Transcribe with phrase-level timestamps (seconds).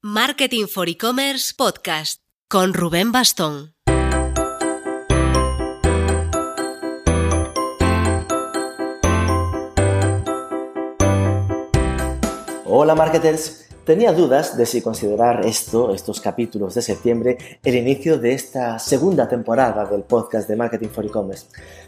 [0.00, 3.74] Marketing for E-Commerce Podcast con Rubén Bastón.
[12.64, 18.34] Hola marketers, tenía dudas de si considerar esto, estos capítulos de septiembre, el inicio de
[18.34, 21.46] esta segunda temporada del podcast de Marketing for E-Commerce.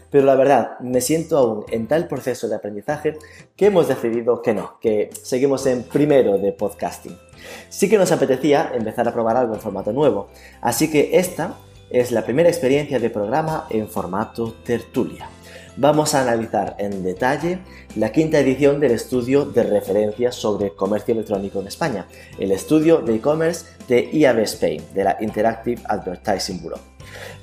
[0.09, 3.17] Pero la verdad, me siento aún en tal proceso de aprendizaje
[3.55, 7.30] que hemos decidido que no, que seguimos en primero de podcasting.
[7.69, 10.29] Sí que nos apetecía empezar a probar algo en formato nuevo,
[10.61, 11.55] así que esta
[11.89, 15.29] es la primera experiencia de programa en formato tertulia
[15.77, 17.59] vamos a analizar en detalle
[17.95, 22.07] la quinta edición del estudio de referencia sobre comercio electrónico en España,
[22.37, 26.79] el estudio de e-commerce de IAB Spain, de la Interactive Advertising Bureau.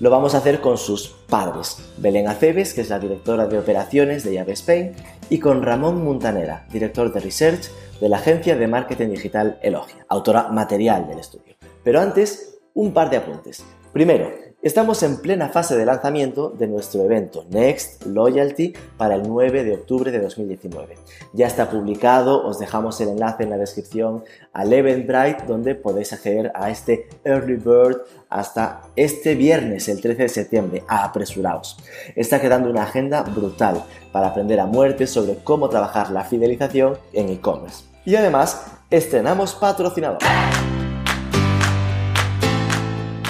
[0.01, 4.25] Lo vamos a hacer con sus padres, Belén Aceves, que es la directora de operaciones
[4.25, 4.93] de IAB Spain,
[5.31, 10.49] y con Ramón Montanera, director de research de la agencia de marketing digital Elogia, autora
[10.49, 11.57] material del estudio.
[11.83, 13.65] Pero antes, un par de apuntes.
[13.93, 14.31] Primero,
[14.61, 19.75] Estamos en plena fase de lanzamiento de nuestro evento Next Loyalty para el 9 de
[19.75, 20.97] octubre de 2019.
[21.33, 26.51] Ya está publicado, os dejamos el enlace en la descripción al Eventbrite donde podéis acceder
[26.57, 27.99] a este Early Bird
[28.31, 30.83] hasta este viernes, el 13 de septiembre.
[30.89, 31.77] Apresuraos.
[32.17, 37.29] Está quedando una agenda brutal para aprender a muerte sobre cómo trabajar la fidelización en
[37.29, 37.88] e-commerce.
[38.09, 40.17] Y además, estrenamos patrocinador.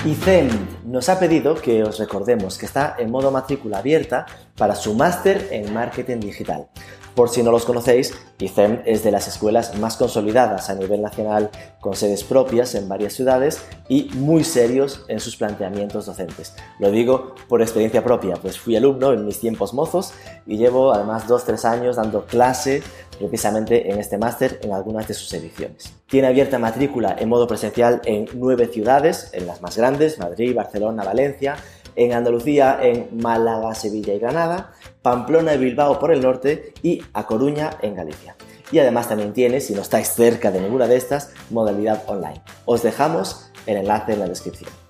[0.04, 0.48] ICEM
[0.84, 5.48] nos ha pedido que os recordemos que está en modo matrícula abierta para su máster
[5.50, 6.68] en marketing digital.
[7.16, 11.50] Por si no los conocéis, ICEM es de las escuelas más consolidadas a nivel nacional,
[11.80, 16.54] con sedes propias en varias ciudades y muy serios en sus planteamientos docentes.
[16.78, 20.12] Lo digo por experiencia propia, pues fui alumno en mis tiempos mozos
[20.46, 22.84] y llevo además 2-3 años dando clase
[23.18, 25.92] precisamente en este máster en algunas de sus ediciones.
[26.06, 31.04] Tiene abierta matrícula en modo presencial en nueve ciudades, en las más grandes, Madrid, Barcelona,
[31.04, 31.56] Valencia,
[31.96, 37.26] en Andalucía, en Málaga, Sevilla y Granada, Pamplona y Bilbao por el norte y A
[37.26, 38.36] Coruña en Galicia.
[38.70, 42.42] Y además también tiene, si no estáis cerca de ninguna de estas, modalidad online.
[42.66, 44.87] Os dejamos el enlace en la descripción.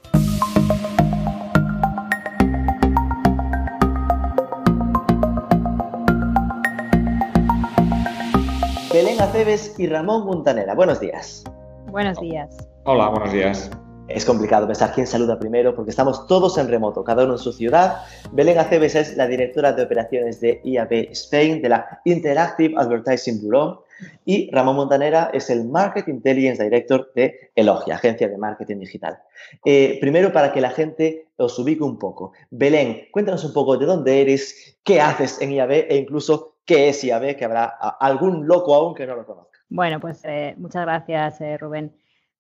[9.19, 10.75] Belén Aceves y Ramón Montanera.
[10.77, 11.43] Buenos días.
[11.91, 12.57] Buenos días.
[12.85, 13.69] Hola, buenos días.
[14.07, 17.53] Es complicado pensar quién saluda primero porque estamos todos en remoto, cada uno en su
[17.53, 17.97] ciudad.
[18.31, 23.83] Belén Aceves es la directora de operaciones de IAB Spain, de la Interactive Advertising Bureau,
[24.25, 29.19] y Ramón Montanera es el Market Intelligence Director de Elogia, agencia de marketing digital.
[29.65, 32.35] Eh, primero, para que la gente os ubique un poco.
[32.51, 37.03] Belén, cuéntanos un poco de dónde eres, qué haces en IAB e incluso qué es
[37.03, 39.59] IAB, que habrá algún loco aún que no lo conozca.
[39.71, 41.97] Bueno, pues eh, muchas gracias, eh, Rubén.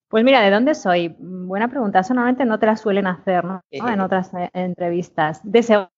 [0.08, 1.16] Pues mira, ¿de dónde soy?
[1.18, 2.00] Buena pregunta.
[2.00, 3.62] Eso normalmente no te la suelen hacer, ¿no?
[3.70, 5.40] en otras eh, entrevistas.
[5.42, 5.90] De Segovia,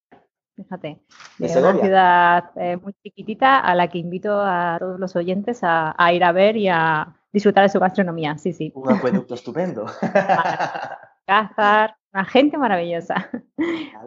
[0.57, 1.01] fíjate.
[1.39, 5.95] De, una ciudad eh, muy chiquitita a la que invito a todos los oyentes a,
[6.13, 8.39] ir a ver y a disfrutar de su gastronomía.
[8.39, 8.73] Sí, sí.
[8.75, 9.87] Un acueducto estupendo.
[11.27, 13.31] Cázar, una gente maravillosa.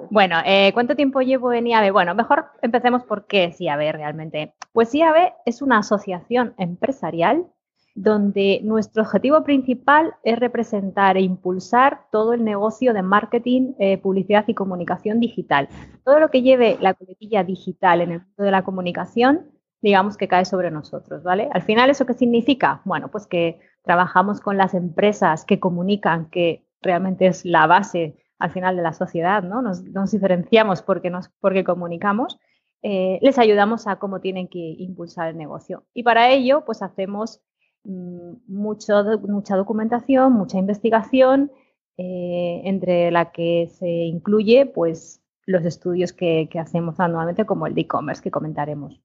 [0.09, 1.91] Bueno, eh, ¿cuánto tiempo llevo en IAB?
[1.91, 4.53] Bueno, mejor empecemos por qué es IAB realmente.
[4.71, 7.47] Pues IAB es una asociación empresarial
[7.95, 14.45] donde nuestro objetivo principal es representar e impulsar todo el negocio de marketing, eh, publicidad
[14.47, 15.69] y comunicación digital.
[16.03, 20.27] Todo lo que lleve la coletilla digital en el mundo de la comunicación, digamos que
[20.27, 21.49] cae sobre nosotros, ¿vale?
[21.53, 22.81] Al final, ¿eso qué significa?
[22.85, 28.51] Bueno, pues que trabajamos con las empresas que comunican, que realmente es la base al
[28.51, 29.61] final de la sociedad, ¿no?
[29.61, 32.37] Nos, diferenciamos porque, nos, porque comunicamos.
[32.81, 35.85] Eh, les ayudamos a cómo tienen que impulsar el negocio.
[35.93, 37.41] Y para ello, pues hacemos
[37.83, 41.51] Mm, mucho, mucha documentación, mucha investigación,
[41.97, 47.81] eh, entre la que se incluye pues, los estudios que, hacemos anualmente, como el de
[47.81, 49.01] e-commerce que comentaremos.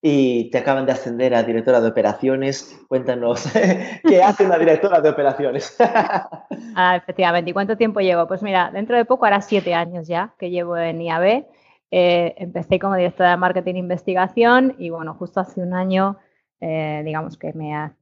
[0.00, 2.78] Y te acaban de ascender a directora de operaciones.
[2.88, 3.44] Cuéntanos,
[4.06, 5.76] ¿qué hace una directora de operaciones?
[6.76, 7.50] ah, efectivamente.
[7.50, 8.26] ¿Y cuánto tiempo llevo?
[8.26, 11.46] Pues mira, dentro de poco, hará siete años ya que llevo en IAB.
[11.90, 16.18] Eh, empecé como directora de marketing e investigación y bueno, justo hace un año
[16.66, 17.92] eh, digamos que me,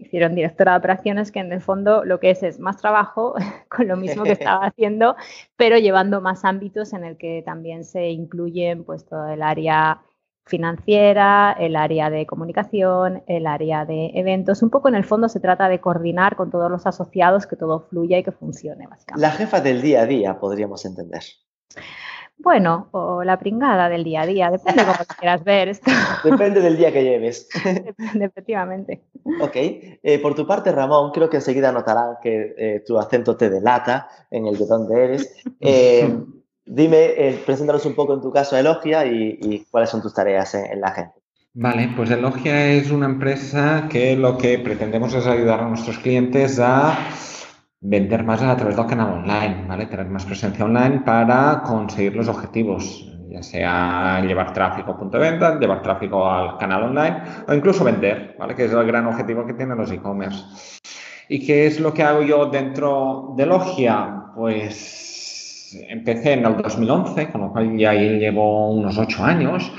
[0.00, 3.34] hicieron directora de operaciones, que en el fondo lo que es es más trabajo
[3.68, 5.14] con lo mismo que estaba haciendo,
[5.56, 10.00] pero llevando más ámbitos en el que también se incluyen pues todo el área
[10.50, 14.62] financiera, el área de comunicación, el área de eventos.
[14.62, 17.86] Un poco en el fondo se trata de coordinar con todos los asociados que todo
[17.88, 19.26] fluya y que funcione, básicamente.
[19.26, 21.22] La jefa del día a día, podríamos entender.
[22.42, 25.90] Bueno, o la pringada del día a día, depende de cómo quieras ver esto.
[26.24, 27.48] Depende del día que lleves.
[27.64, 29.02] Depende, efectivamente.
[29.42, 33.50] Ok, eh, por tu parte, Ramón, creo que enseguida notarán que eh, tu acento te
[33.50, 35.34] delata en el de dónde eres.
[35.62, 36.08] Eh,
[36.70, 40.88] dime, preséntanos un poco en tu caso Elogia y, cuáles son tus tareas en, la
[40.88, 41.20] agencia.
[41.52, 46.60] Vale, pues Elogia es una empresa que lo que pretendemos es ayudar a nuestros clientes
[46.60, 46.96] a
[47.80, 49.86] vender más a través del canal online, ¿vale?
[49.86, 55.30] Tener más presencia online para conseguir los objetivos, ya sea llevar tráfico a punto de
[55.30, 58.54] venta, llevar tráfico al canal online o incluso vender, ¿vale?
[58.54, 60.44] Que es el gran objetivo que tienen los e-commerce.
[61.28, 64.24] ¿Y qué es lo que hago yo dentro de Logia?
[64.36, 65.09] Pues
[65.88, 69.72] empecé en el 2011, con lo cual ya llevo unos ocho años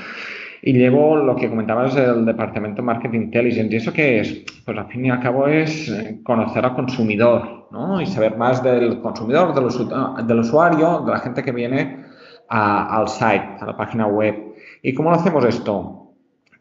[0.62, 3.74] y llevo lo que comentabas del departamento Marketing Intelligence.
[3.74, 4.44] ¿Y eso qué es?
[4.64, 8.00] Pues al fin y al cabo es eh, conocer al consumidor ¿no?
[8.00, 12.04] y saber más del consumidor, del, del usuario, de la gente que viene
[12.48, 14.54] al site, a la página web.
[14.82, 16.01] ¿Y cómo lo hacemos esto?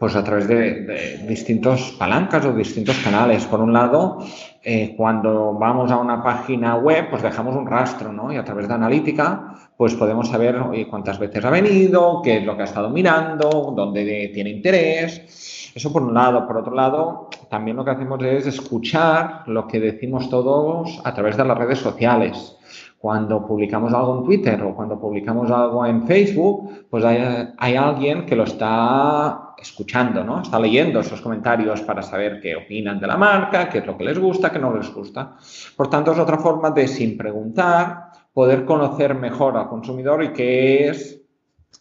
[0.02, 3.46] Pues a través de, distintos palancas o distintos canales.
[3.46, 4.18] Por un lado,
[4.64, 8.34] eh, cuando vamos a una página web, pues dejamos un rastro, ¿no?
[8.34, 10.60] Y a través de analítica, pues podemos saber
[10.90, 15.72] cuántas veces ha venido, qué es lo que ha estado mirando, dónde tiene interés.
[15.76, 16.48] Eso por un lado.
[16.48, 21.38] Por otro lado, también lo que hacemos es escuchar lo que decimos todos a través
[21.38, 22.58] de las redes sociales.
[23.02, 28.28] Cuando publicamos algo en Twitter o cuando publicamos algo en Facebook, pues hay, hay alguien
[28.28, 30.44] que lo está escuchando, ¿no?
[30.44, 34.04] Está leyendo esos comentarios para saber qué opinan de la marca, qué es lo que
[34.04, 35.36] les gusta, qué no les gusta.
[35.76, 40.90] Por tanto, es otra forma de, sin preguntar, poder conocer mejor al consumidor y qué
[40.90, 41.22] es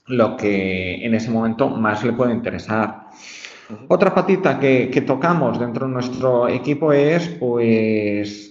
[0.06, 3.08] lo que en ese momento más le puede interesar.
[3.88, 8.49] Otra patita que, que tocamos dentro de nuestro equipo es, pues,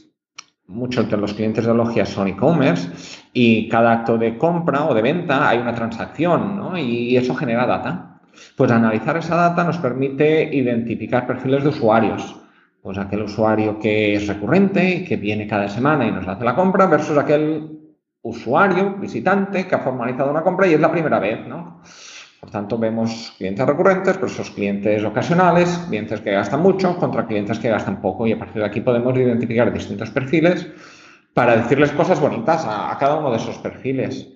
[0.69, 2.89] muchos de los clientes de Logia son e-commerce
[3.33, 6.77] y cada acto de compra o de venta hay una transacción, ¿no?
[6.77, 8.21] Y eso genera data.
[8.55, 12.39] Pues analizar esa data nos permite identificar perfiles de usuarios.
[12.81, 16.55] Pues aquel usuario que es recurrente y que viene cada semana y nos hace la
[16.55, 17.79] compra versus aquel
[18.21, 21.81] usuario, visitante, que ha formalizado una compra y es la primera vez, ¿no?
[22.39, 27.69] Por tanto, vemos clientes recurrentes versus clientes ocasionales, clientes que gastan mucho contra clientes que
[27.69, 30.67] gastan poco y a partir de aquí podemos identificar distintos perfiles
[31.33, 34.29] para decirles cosas bonitas a, a cada uno de esos perfiles.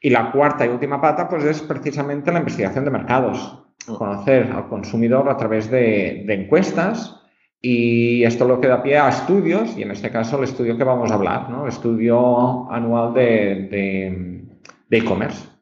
[0.00, 3.58] Y la cuarta y última pata, pues es precisamente la investigación de mercados.
[3.86, 7.16] Conocer al consumidor a través de, encuestas
[7.62, 10.84] y esto lo que da pie a estudios, y en este caso el estudio que
[10.84, 11.64] vamos a hablar, ¿no?
[11.64, 14.46] El estudio anual de
[14.90, 15.59] e-commerce.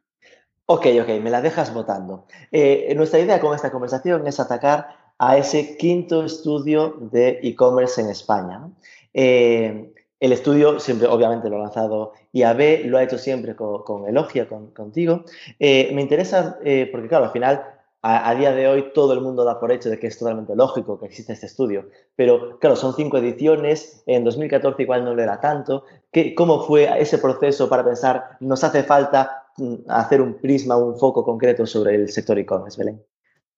[0.70, 2.26] Ok, ok, me la dejas votando.
[2.52, 4.88] Eh, nuestra idea con esta conversación es atacar
[5.18, 8.68] a ese quinto estudio de e-commerce en España.
[9.14, 14.46] Eh, el estudio siempre, obviamente, lo ha lanzado IAB, lo ha hecho siempre con, Elogia,
[14.46, 15.24] contigo.
[15.58, 16.58] Eh, me interesa,
[16.92, 17.64] porque claro, al final,
[18.02, 21.00] a, día de hoy, todo el mundo da por hecho de que es totalmente lógico
[21.00, 21.88] que exista este estudio.
[22.14, 25.84] Pero claro, son cinco ediciones, en 2014 igual no lo era tanto.
[26.12, 29.47] ¿Qué, ¿Cómo fue ese proceso para pensar, nos hace falta
[29.88, 33.02] hacer un prisma, un foco concreto sobre el sector e-commerce, Belén?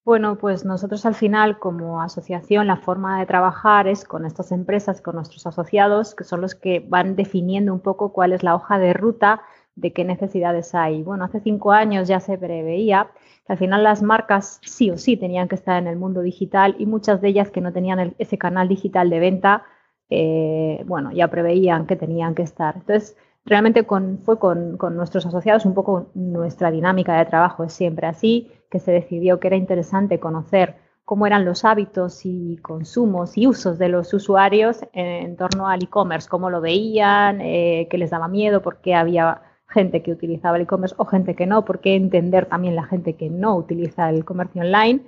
[0.05, 5.03] Bueno, pues nosotros al final como asociación la forma de trabajar es con estas empresas,
[5.03, 8.79] con nuestros asociados, que son los que van definiendo un poco cuál es la hoja
[8.79, 9.43] de ruta
[9.77, 11.03] de qué necesidades hay.
[11.03, 13.11] Bueno, hace cinco años ya se preveía
[13.47, 16.77] que al final las marcas sí o sí tenían que estar en el mundo digital
[16.79, 19.65] y muchas de ellas que no tenían ese canal digital de venta,
[20.09, 22.77] eh, bueno, ya preveían que tenían que estar.
[22.77, 28.51] Entonces, realmente fue con, nuestros asociados un poco nuestra dinámica de trabajo, es siempre así,
[28.71, 33.79] que se decidió que era interesante conocer cómo eran los hábitos y consumos y usos
[33.79, 38.63] de los usuarios en, torno al e-commerce, cómo lo veían, eh, qué les daba miedo,
[38.63, 42.47] por qué había gente que utilizaba el e-commerce o gente que no, por qué entender
[42.47, 45.01] también la gente que no utiliza el comercio online.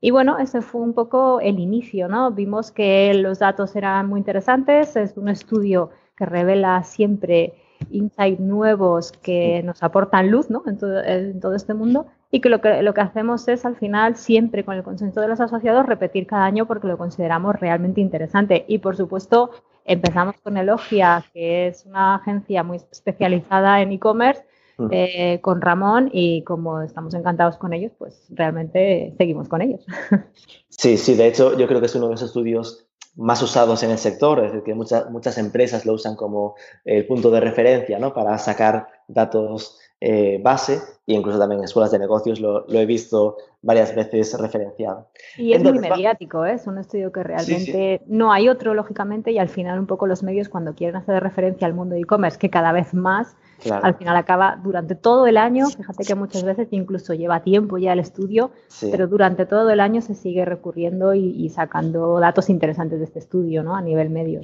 [0.00, 2.30] Y bueno, ese fue un poco el inicio, ¿no?
[2.30, 7.54] Vimos que los datos eran muy interesantes, es un estudio que revela siempre
[7.90, 10.62] insights nuevos que nos aportan luz ¿no?
[10.66, 14.64] en, todo, este mundo y que lo, que lo que hacemos es al final siempre
[14.64, 18.64] con el consenso de los asociados repetir cada año porque lo consideramos realmente interesante.
[18.68, 19.50] Y por supuesto
[19.84, 24.44] empezamos con Elogia, que es una agencia muy especializada en e-commerce,
[24.90, 29.84] eh, con Ramón y como estamos encantados con ellos, pues realmente seguimos con ellos.
[30.72, 33.90] Sí, sí, de hecho yo creo que es uno de los estudios más usados en
[33.90, 37.98] el sector, es decir, que muchas, muchas empresas lo usan como el punto de referencia
[37.98, 38.14] ¿no?
[38.14, 43.36] para sacar datos eh, base e incluso también en escuelas de negocios lo, he visto
[43.60, 45.08] varias veces referenciado.
[45.36, 46.54] Y es muy mediático, ¿eh?
[46.54, 50.22] es un estudio que realmente no hay otro, lógicamente, y al final un poco los
[50.22, 53.36] medios cuando quieren hacer referencia al mundo de e-commerce, que cada vez más
[53.70, 57.92] al final acaba durante todo el año, fíjate que muchas veces incluso lleva tiempo ya
[57.92, 58.50] el estudio,
[58.80, 63.62] pero durante todo el año se sigue recurriendo y, sacando datos interesantes de este estudio,
[63.62, 63.76] ¿no?
[63.76, 64.40] A nivel medio.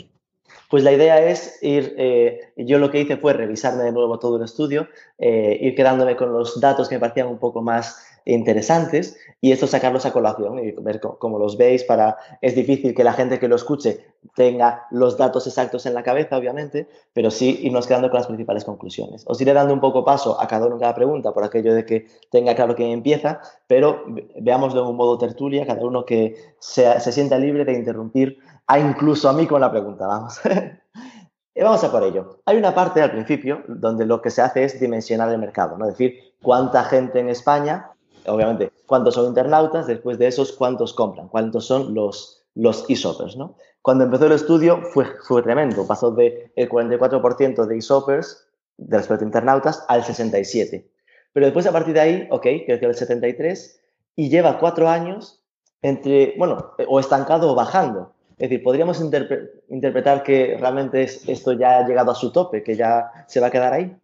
[0.71, 4.37] Pues la idea es ir, eh, yo lo que hice fue revisarme de nuevo todo
[4.37, 9.17] el estudio, eh, ir quedándome con los datos que me parecían un poco más interesantes
[9.41, 13.15] y esto sacarlos a colación y ver cómo los veis para es difícil que la
[13.15, 14.05] gente que lo escuche
[14.35, 18.65] tenga los datos exactos en la cabeza obviamente pero sí irnos quedando con las principales
[18.65, 21.87] conclusiones os iré dando un poco paso a cada uno cada pregunta por aquello de
[21.87, 24.05] que tenga claro quién empieza pero
[24.41, 29.29] veámoslo en un modo tertulia cada uno que se sienta libre de interrumpir a incluso
[29.29, 30.41] a mí con la pregunta, vamos.
[31.57, 32.41] vamos a por ello.
[32.45, 35.87] Hay una parte al principio donde lo que se hace es dimensionar el mercado, ¿no?
[35.87, 37.93] Es decir, cuánta gente en España,
[38.29, 43.57] obviamente, cuántos son internautas, después de esos, cuántos compran, cuántos son los, los e-shoppers, ¿no?
[43.83, 49.29] Cuando empezó el estudio fue, fue tremendo, pasó del 44% de e-shoppers, de respecto a
[49.29, 50.85] internautas, al 67%.
[51.33, 53.77] Pero después, a partir de ahí, ok, creció el 73%
[54.17, 55.43] y lleva cuatro años
[55.83, 58.15] entre, bueno, o estancado o bajando.
[58.39, 63.11] Es decir, podríamos interpretar que realmente esto ya ha llegado a su tope, que ya
[63.29, 63.95] se va a quedar ahí.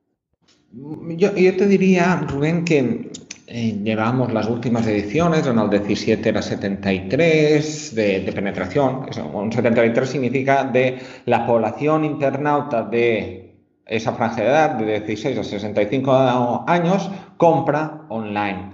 [0.72, 3.10] Yo, te diría, Rubén, que
[3.54, 9.06] eh, llevamos las últimas ediciones, en el 17 era 73 de, de, penetración.
[9.34, 13.41] Un 73 significa de la población internauta de
[13.86, 18.72] esa franja de edad, de 16 a 65 años, compra online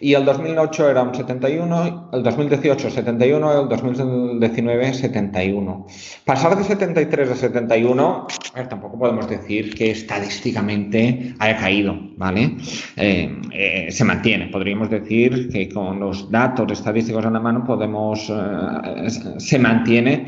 [0.00, 5.86] y el 2008 era un 71, el 2018 71 y el 2019 71.
[6.24, 8.26] Pasar de 73 a 71,
[8.68, 12.56] tampoco podemos decir que estadísticamente haya caído, ¿vale?
[12.96, 14.46] Eh, eh, se mantiene.
[14.46, 20.26] Podríamos decir que con los datos estadísticos en la mano podemos, eh, se mantiene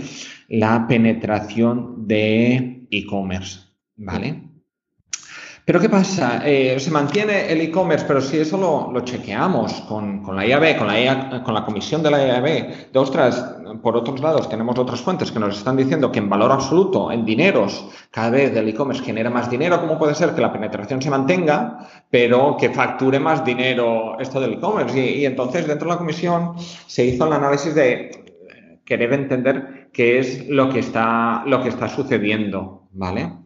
[0.48, 3.60] la penetración de e-commerce,
[4.02, 4.48] ¿vale?
[5.64, 6.42] Pero ¿qué pasa?
[6.44, 8.58] Eh, se mantiene el e-commerce, pero si eso
[8.92, 13.58] lo, chequeamos con, la IAB, con la, con la comisión de la IAB, de ostras,
[13.80, 17.24] por otros lados tenemos otras fuentes que nos están diciendo que en valor absoluto, en
[17.24, 21.10] dineros, cada vez el e-commerce genera más dinero, ¿cómo puede ser que la penetración se
[21.10, 21.78] mantenga,
[22.10, 24.98] pero que facture más dinero esto del e-commerce?
[24.98, 26.54] Y, y entonces dentro de la comisión
[26.88, 31.88] se hizo el análisis de querer entender qué es lo que está, lo que está
[31.88, 33.41] sucediendo, ¿vale?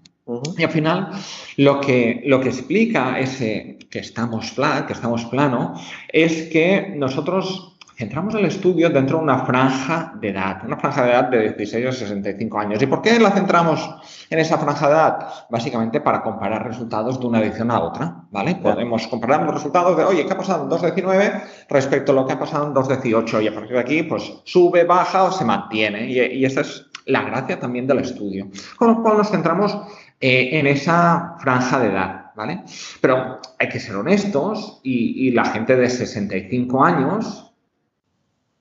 [0.56, 1.11] Y al final,
[1.56, 5.75] lo que, lo que explica ese que estamos flat, que estamos plano,
[6.12, 11.11] es que nosotros centramos el estudio dentro de una franja de edad, una franja de
[11.12, 12.83] edad de 16 a 65 años.
[12.83, 13.88] ¿Y por qué la centramos
[14.28, 15.28] en esa franja de edad?
[15.49, 18.56] Básicamente para comparar resultados de una edición a otra, ¿vale?
[18.56, 22.35] Podemos comparar los resultados de, oye, ¿qué ha pasado en 2.19 respecto a lo que
[22.35, 23.42] ha pasado en 2.18?
[23.42, 26.11] Y a partir de aquí, pues sube, baja o se mantiene.
[26.11, 28.49] Y, y esa es la gracia también del estudio.
[28.76, 29.78] Con lo cual nos centramos
[30.20, 32.62] eh, en esa franja de edad, ¿vale?
[33.00, 37.52] Pero hay que ser honestos y, la gente de 65 años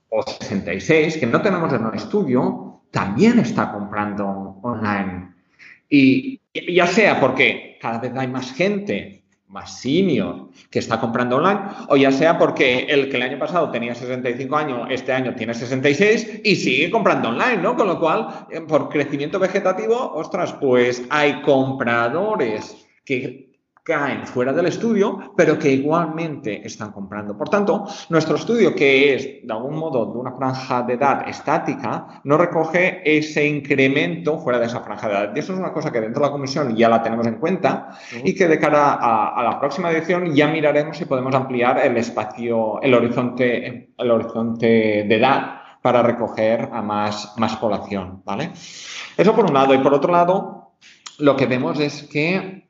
[0.09, 5.33] o 66 que no tenemos en un estudio también está comprando online.
[5.89, 6.41] Y
[6.73, 9.14] ya sea porque cada vez hay más gente
[9.55, 13.71] más senior que está comprando online, o ya sea porque el que el año pasado
[13.71, 17.75] tenía 65 años, este año tiene 66 y sigue comprando online, ¿no?
[17.75, 23.44] Con lo cual, eh, por crecimiento vegetativo, ostras, pues hay compradores que
[23.85, 27.37] caen fuera del estudio, pero que igualmente están comprando.
[27.37, 32.19] Por tanto, nuestro estudio, que es de algún modo de una franja de edad estática,
[32.23, 35.35] no recoge ese incremento fuera de esa franja de edad.
[35.35, 37.89] Y eso es una cosa que dentro de la comisión ya la tenemos en cuenta
[38.23, 42.81] y que de cara a, la próxima edición ya miraremos si podemos ampliar el espacio,
[42.81, 44.65] el horizonte, el horizonte
[45.07, 48.51] de edad para recoger a más, más población, ¿vale?
[49.15, 49.75] Eso por un lado.
[49.75, 50.71] Y por otro lado,
[51.19, 52.65] lo que vemos es que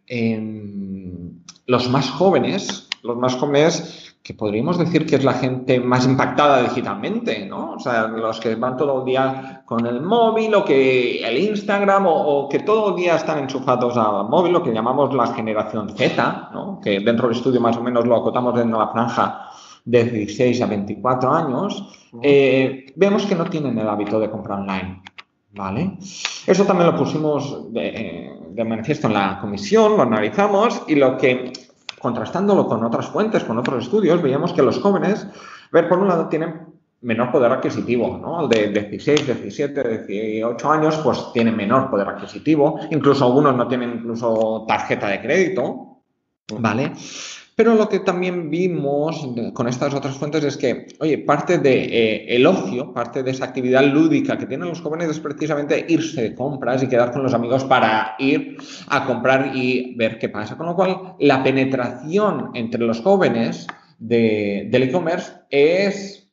[1.68, 6.64] los más jóvenes, los más jóvenes que podríamos decir que es la gente más impactada
[6.64, 7.74] digitalmente, ¿no?
[7.74, 12.06] O sea, los que van todo el día con el móvil o que el Instagram
[12.08, 16.50] o, que todo el día están enchufados al móvil, lo que llamamos la generación Z,
[16.54, 16.80] ¿no?
[16.82, 19.50] Que dentro del estudio más o menos lo acotamos dentro de la franja
[19.86, 25.04] de 16 a 24 años, eh, vemos que no tienen el hábito de comprar online.
[25.56, 25.98] ¿Vale?
[26.46, 31.54] Eso también lo pusimos de, de, manifiesto en la comisión, lo analizamos y lo que,
[32.00, 35.26] contrastándolo con otras fuentes, con otros estudios, veíamos que los jóvenes,
[35.72, 38.42] ver, por un lado, tienen menor poder adquisitivo, ¿no?
[38.44, 44.00] El de 16, 17, 18 años, pues tienen menor poder adquisitivo, incluso algunos no tienen
[44.00, 46.02] incluso tarjeta de crédito,
[46.60, 46.94] ¿vale?
[47.56, 52.46] Pero lo que también vimos con estas otras fuentes es que, oye, parte de eh,
[52.46, 56.84] ocio, parte de esa actividad lúdica que tienen los jóvenes es precisamente irse de compras
[56.84, 58.58] y quedar con los amigos para ir
[58.90, 60.58] a comprar y ver qué pasa.
[60.58, 63.68] Con lo cual, la penetración entre los jóvenes
[64.00, 66.30] del e-commerce es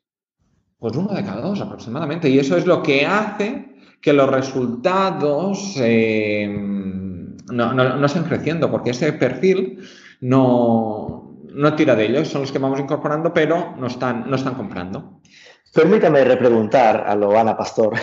[0.80, 2.28] pues uno de cada dos aproximadamente.
[2.28, 6.48] Y eso es lo que hace que los resultados eh,
[7.52, 9.78] no, no, estén creciendo, porque ese perfil
[10.22, 14.54] no, no tira de ellos, son los que vamos incorporando, pero no están, no están
[14.54, 15.20] comprando.
[15.74, 17.94] Permítame repreguntar a lo Ana Pastor.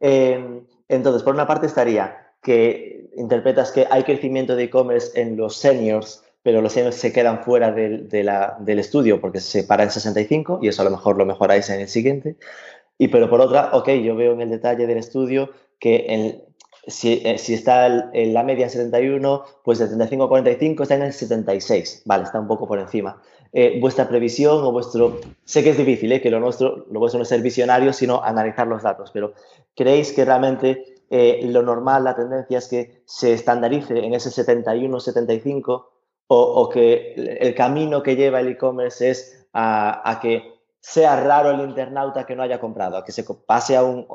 [0.00, 5.56] Em, entonces, por una parte estaría que interpretas que hay crecimiento de e-commerce en los
[5.56, 10.60] seniors, pero los seniors se quedan fuera del, del estudio porque se para en 65
[10.62, 12.36] y eso a lo mejor lo mejoráis en el siguiente.
[12.96, 16.47] Y pero por otra, ok, yo veo en el detalle del estudio que en,
[16.88, 20.94] si, eh, si, está en la media en 71, pues de 35 a 45 está
[20.96, 22.02] en el 76.
[22.04, 23.22] Vale, está un poco por encima.
[23.52, 25.20] Eh, vuestra previsión o vuestro...
[25.44, 26.20] Sé que es difícil, ¿eh?
[26.20, 29.32] que lo nuestro, lo vuestro no es ser visionario, sino analizar los datos, pero
[29.74, 35.64] ¿creéis que realmente eh, lo normal, la tendencia es que se estandarice en ese 71-75
[35.66, 35.86] o,
[36.28, 41.60] o, que el camino que lleva el e-commerce es a, a que sea raro el
[41.60, 44.06] internauta que no haya comprado, a que se pase a un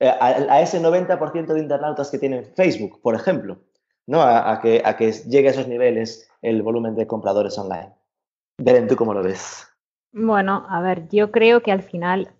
[0.00, 3.58] eh, a, ese 90% de internautas que tienen Facebook, por ejemplo,
[4.06, 4.22] ¿no?
[4.22, 7.92] A, que, a que llegue a esos niveles el volumen de compradores online.
[8.58, 9.68] Beren, ¿tú cómo lo ves?
[10.12, 12.32] Bueno, a ver, yo creo que al final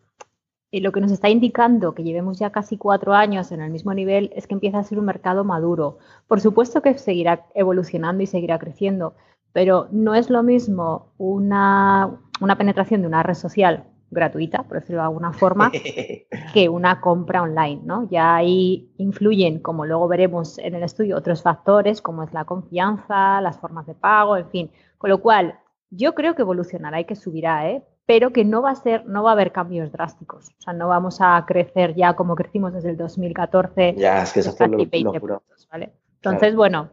[0.73, 3.93] eh, lo que nos está indicando que llevemos ya casi cuatro años en el mismo
[3.93, 5.99] nivel es que empieza a ser un mercado maduro.
[6.29, 9.15] Por supuesto que seguirá evolucionando y seguirá creciendo,
[9.53, 15.03] pero no es lo mismo una, una penetración de una red social gratuita, por decirlo
[15.03, 15.71] de alguna forma,
[16.53, 18.09] que una compra online, ¿no?
[18.11, 23.41] Ya ahí influyen, como luego veremos en el estudio, otros factores como es la confianza,
[23.41, 24.71] las formas de pago, en fin.
[24.99, 25.59] Con lo cual,
[25.91, 27.83] yo creo que evolucionará y que subirá, ¿eh?
[28.11, 30.49] pero que no va a ser, no va a haber cambios drásticos.
[30.59, 33.95] O sea, no vamos a crecer ya como crecimos desde el 2014.
[33.97, 35.93] Ya, es que eso fue lo, 20 puntos, ¿vale?
[36.17, 36.91] Entonces, bueno,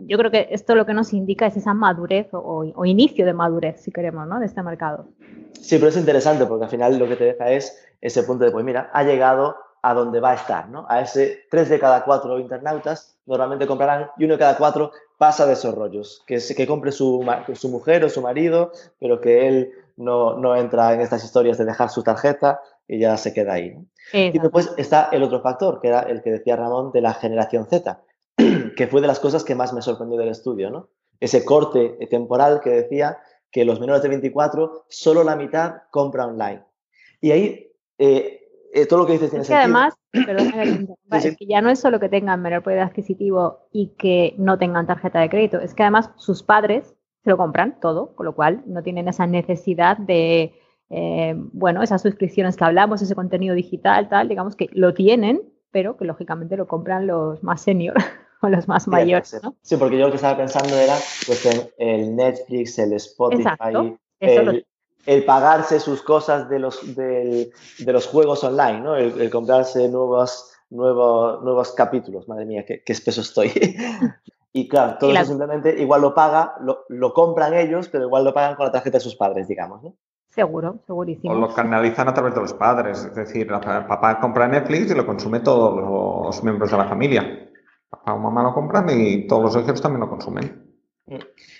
[0.00, 3.80] yo creo que esto lo que nos indica es esa madurez o, inicio de madurez,
[3.80, 4.38] si queremos, ¿no?
[4.38, 5.06] De este mercado.
[5.60, 8.50] Sí, pero es interesante porque al final lo que te deja es ese punto de,
[8.50, 10.86] pues mira, ha llegado a donde va a estar, ¿no?
[10.88, 15.46] A ese 3 de cada 4 internautas normalmente comprarán y uno de cada 4 pasa
[15.46, 19.72] de esos rollos, que, que compre su, su mujer o su marido, pero que él
[19.96, 23.74] no, no, entra en estas historias de dejar su tarjeta y ya se queda ahí.
[23.74, 23.86] ¿no?
[24.12, 27.66] Y después está el otro factor, que era el que decía Ramón de la generación
[27.66, 28.00] Z,
[28.76, 30.88] que fue de las cosas que más me sorprendió del estudio, ¿no?
[31.20, 33.18] Ese corte temporal que decía
[33.50, 36.62] que los menores de 24, solo la mitad compra online.
[37.20, 38.40] Y ahí, eh,
[38.72, 42.00] eh, todo lo que dices tiene es que además, es que ya no es solo
[42.00, 46.10] que tengan menor poder adquisitivo y que no tengan tarjeta de crédito, es que además
[46.16, 50.52] sus padres se lo compran todo, con lo cual no tienen esa necesidad de,
[50.90, 55.96] eh, bueno, esas suscripciones que hablamos, ese contenido digital, tal, digamos que lo tienen, pero
[55.96, 57.94] que lógicamente lo compran los más senior
[58.50, 59.56] los más mayores, ¿no?
[59.62, 65.24] Sí, porque yo lo que estaba pensando era pues en el Netflix, el Spotify, el,
[65.24, 68.96] pagarse sus cosas de los, de los juegos online, ¿no?
[68.96, 72.26] El, comprarse nuevos, nuevos, nuevos capítulos.
[72.26, 73.52] Madre mía, qué, qué espeso estoy.
[74.52, 78.32] y claro, todo eso simplemente igual lo paga, lo, lo compran ellos, pero igual lo
[78.32, 79.94] pagan con la tarjeta de sus padres, digamos, ¿no?
[80.34, 81.32] Seguro, segurísimo.
[81.32, 83.04] O lo canalizan a través de los padres.
[83.04, 85.76] Es decir, el papá compra Netflix y lo consume todos
[86.26, 87.43] los miembros de la familia.
[87.94, 90.64] Papá o mamá lo compran y todos los hijos también lo consumen.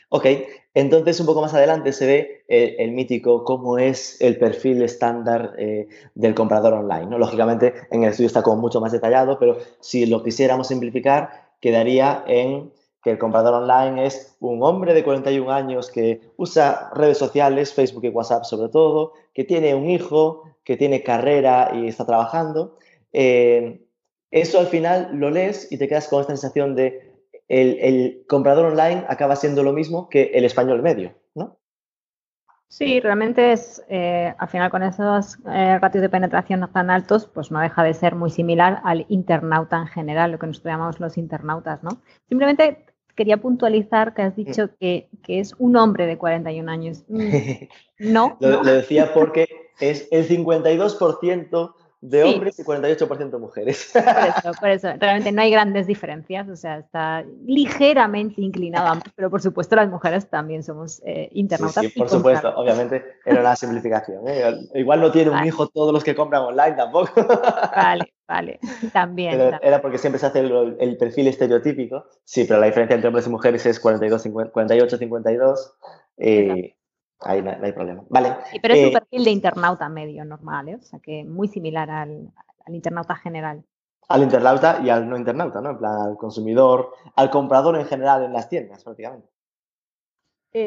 [0.09, 0.27] Ok,
[0.75, 5.87] entonces un poco más adelante se ve el, mítico cómo es el perfil estándar eh,
[6.15, 7.07] del comprador online.
[7.07, 7.19] ¿no?
[7.19, 12.25] Lógicamente en el estudio está como mucho más detallado, pero si lo quisiéramos simplificar, quedaría
[12.27, 17.75] en que el comprador online es un hombre de 41 años que usa redes sociales,
[17.75, 22.79] Facebook y WhatsApp sobre todo, que tiene un hijo, que tiene carrera y está trabajando.
[23.13, 23.84] Eh,
[24.35, 27.15] eso al final lo lees y te quedas con esta sensación de
[27.47, 31.57] el, comprador online acaba siendo lo mismo que el español medio, ¿no?
[32.67, 37.53] Sí, realmente es, eh, al final con esos eh, ratios de penetración tan altos, pues
[37.53, 41.17] no deja de ser muy similar al internauta en general, lo que nosotros llamamos los
[41.17, 41.91] internautas, ¿no?
[42.29, 44.69] Simplemente quería puntualizar que has dicho mm.
[44.81, 47.05] que, es un hombre de 41 años.
[47.07, 47.69] Mm,
[48.01, 48.37] no.
[48.41, 49.47] lo, decía porque
[49.79, 53.91] es el 52% de hombres y 48% de mujeres.
[53.93, 59.31] Por eso, por eso, realmente no hay grandes diferencias, o sea, está ligeramente inclinado pero
[59.31, 61.85] por supuesto las mujeres también somos eh, internautas.
[61.85, 64.29] Sí, por supuesto, obviamente era una simplificación.
[64.29, 64.55] ¿eh?
[64.75, 67.11] Igual no tiene un hijo todos los que compran online tampoco.
[67.75, 68.59] Vale, Vale,
[68.93, 72.07] también, Era porque siempre se hace el, perfil estereotípico.
[72.25, 75.77] Sí, pero la diferencia entre hombres y mujeres es 42, 48, 52.
[76.19, 76.75] Y
[77.25, 78.03] ahí no, hay problema.
[78.09, 78.37] Vale.
[78.61, 80.77] pero es un eh, perfil de internauta medio normal, ¿eh?
[80.77, 82.31] O sea que muy similar al,
[82.69, 83.65] internauta general.
[84.09, 85.71] Al internauta y al no internauta, ¿no?
[85.71, 89.29] En plan, al consumidor, al comprador en general en las tiendas, prácticamente.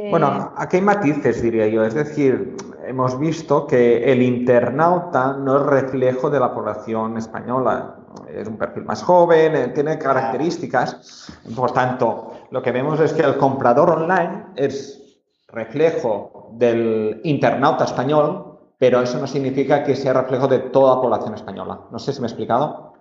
[0.10, 1.86] Bueno, aquí hay matices, diría yo.
[1.86, 7.96] Es decir, hemos visto que el internauta no es reflejo de la población española.
[8.28, 11.32] Es un perfil más joven, eh, tiene características.
[11.56, 18.60] Por tanto, lo que vemos es que el comprador online es reflejo del internauta español,
[18.78, 21.82] pero eso no significa que sea reflejo de toda la población española.
[21.92, 22.94] No sé si me he explicado.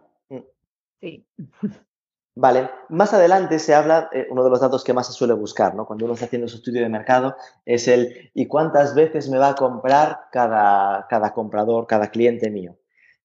[1.01, 1.27] Sí.
[2.39, 5.75] Vale, más adelante se habla, eh, uno de los datos que más se suele buscar,
[5.75, 5.87] ¿no?
[5.87, 9.49] Cuando uno está haciendo su estudio de mercado, es el ¿y cuántas veces me va
[9.49, 12.77] a comprar cada, cada comprador, cada cliente mío?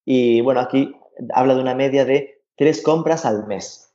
[0.05, 0.95] Y bueno, aquí
[1.33, 3.90] habla de una media de tres compras al mes.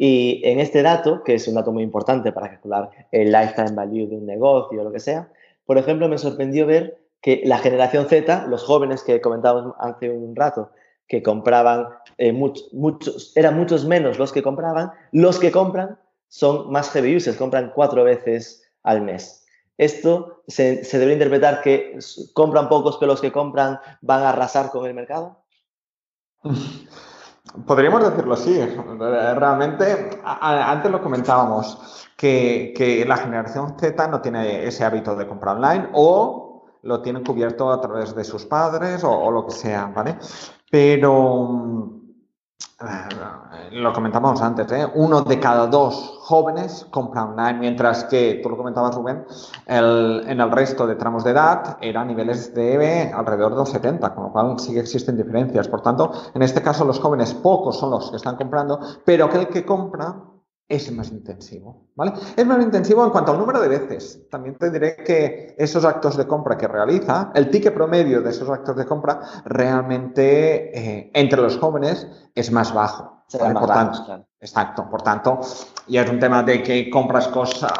[0.00, 4.06] Y en este dato, que es un dato muy importante para calcular el lifetime value
[4.06, 5.28] de un negocio o lo que sea,
[5.66, 10.36] por ejemplo, me sorprendió ver que la generación Z, los jóvenes que comentábamos hace un
[10.36, 10.70] rato,
[11.08, 16.90] que compraban eh, muchos, eran muchos menos los que compraban, los que compran son más
[16.90, 19.44] heavy users, compran cuatro veces al mes.
[19.78, 21.98] ¿Esto se, se debe interpretar que
[22.34, 25.42] compran pocos, pero los que compran van a arrasar con el mercado?
[27.66, 28.60] Podríamos decirlo así.
[28.98, 35.56] Realmente, antes lo comentábamos, que, que, la generación Z no tiene ese hábito de comprar
[35.56, 40.16] online o lo tienen cubierto a través de sus padres o, lo que sea, ¿vale?
[40.70, 41.97] Pero eh,
[43.72, 44.86] lo comentamos antes, ¿eh?
[44.94, 49.24] uno de cada dos jóvenes compra online, mientras que, tú lo comentabas Rubén,
[49.66, 54.24] en el resto de tramos de edad eran niveles de alrededor de los 70, con
[54.24, 55.66] lo cual sí existen diferencias.
[55.66, 59.48] Por tanto, en este caso los jóvenes pocos son los que están comprando, pero aquel
[59.48, 60.14] que compra
[60.68, 62.12] es más intensivo, ¿vale?
[62.36, 64.28] Es más intensivo en cuanto al número de veces.
[64.30, 68.50] También te diré que esos actos de compra que realiza, el ticket promedio de esos
[68.50, 73.24] actos de compra, realmente eh, entre los jóvenes es más bajo.
[74.40, 74.88] Exacto.
[74.90, 75.40] Por tanto,
[75.86, 77.72] ya es un tema de que compras cosas,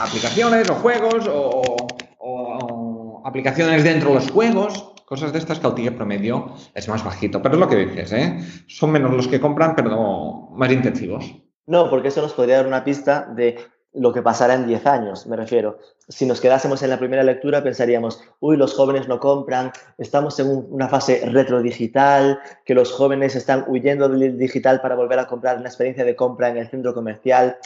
[0.00, 5.96] aplicaciones o juegos o, aplicaciones dentro de los juegos, cosas de estas que el ticket
[5.96, 7.40] promedio es más bajito.
[7.40, 8.40] Pero es lo que dices, ¿eh?
[8.66, 11.41] Son menos los que compran, pero más intensivos.
[11.66, 13.58] No, porque eso nos podría dar una pista de
[13.94, 15.78] lo que pasará en 10 años, me refiero.
[16.08, 20.66] Si nos quedásemos en la primera lectura, pensaríamos, uy, los jóvenes no compran, estamos en
[20.70, 25.68] una fase retrodigital, que los jóvenes están huyendo del digital para volver a comprar una
[25.68, 27.58] experiencia de compra en el centro comercial.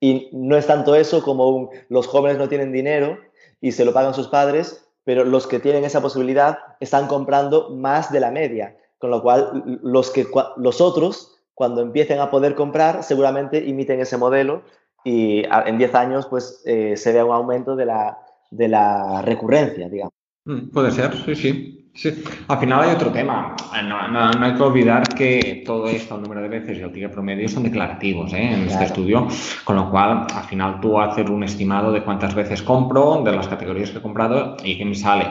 [0.00, 3.18] Y no es tanto eso como los jóvenes no tienen dinero
[3.60, 8.10] y se lo pagan sus padres, pero los que tienen esa posibilidad están comprando más
[8.10, 8.76] de la media.
[8.98, 14.16] Con lo cual, los, que, los otros cuando empiecen a poder comprar, seguramente imiten ese
[14.16, 14.62] modelo
[15.04, 18.18] y en 10 años pues eh, se vea un aumento de la,
[18.50, 20.14] de la recurrencia, digamos.
[20.44, 21.83] Mm, puede ser, sí, sí.
[21.94, 22.12] Sí,
[22.48, 23.54] al final hay otro tema.
[23.84, 27.12] No, no, hay que olvidar que todo esto, el número de veces y el ticket
[27.12, 28.52] promedio son declarativos ¿eh?
[28.52, 29.28] en este estudio,
[29.62, 33.46] con lo cual al final tú haces un estimado de cuántas veces compro, de las
[33.46, 35.28] categorías que he comprado y qué me sale.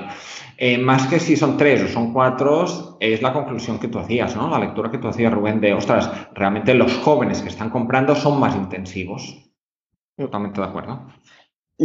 [0.58, 4.34] Eh, más que si son tres o son cuatro, es la conclusión que tú hacías,
[4.36, 4.50] ¿no?
[4.50, 8.40] La lectura que tú hacías, Rubén, de, ostras, realmente los jóvenes que están comprando son
[8.40, 9.52] más intensivos.
[10.16, 11.08] Totalmente de acuerdo.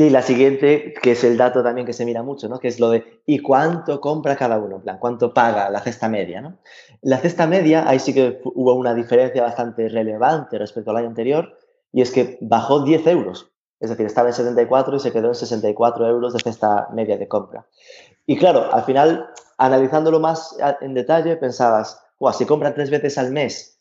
[0.01, 2.61] Y la siguiente, que es el dato también que se mira mucho, ¿no?
[2.61, 4.77] Que es lo de ¿y cuánto compra cada uno?
[4.77, 6.59] En plan, ¿cuánto paga la cesta media, ¿no?
[7.03, 11.59] La cesta media, ahí sí que hubo una diferencia bastante relevante respecto al año anterior,
[11.91, 13.51] y es que bajó 10 euros.
[13.81, 17.27] Es decir, estaba en 74 y se quedó en 64 euros de cesta media de
[17.27, 17.67] compra.
[18.25, 22.01] Y claro, al final, analizándolo más en detalle, pensabas,
[22.35, 23.81] si compran tres veces al mes,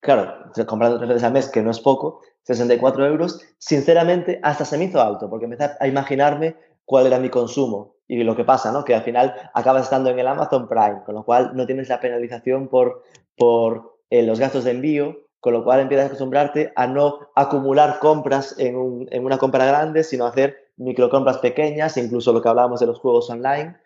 [0.00, 0.30] claro,
[0.66, 4.84] comprando tres veces al mes, que no es poco, 64 euros, sinceramente hasta se me
[4.84, 7.94] hizo alto, porque empecé a imaginarme cuál era mi consumo.
[8.06, 8.84] Y lo que pasa, ¿no?
[8.84, 12.00] Que al final acabas estando en el Amazon Prime, con lo cual no tienes la
[12.00, 13.02] penalización por,
[13.36, 17.98] por eh, los gastos de envío, con lo cual empiezas a acostumbrarte a no acumular
[17.98, 22.98] compras en, una compra grande, sino hacer microcompras pequeñas, incluso lo que hablábamos de los
[22.98, 23.76] juegos online.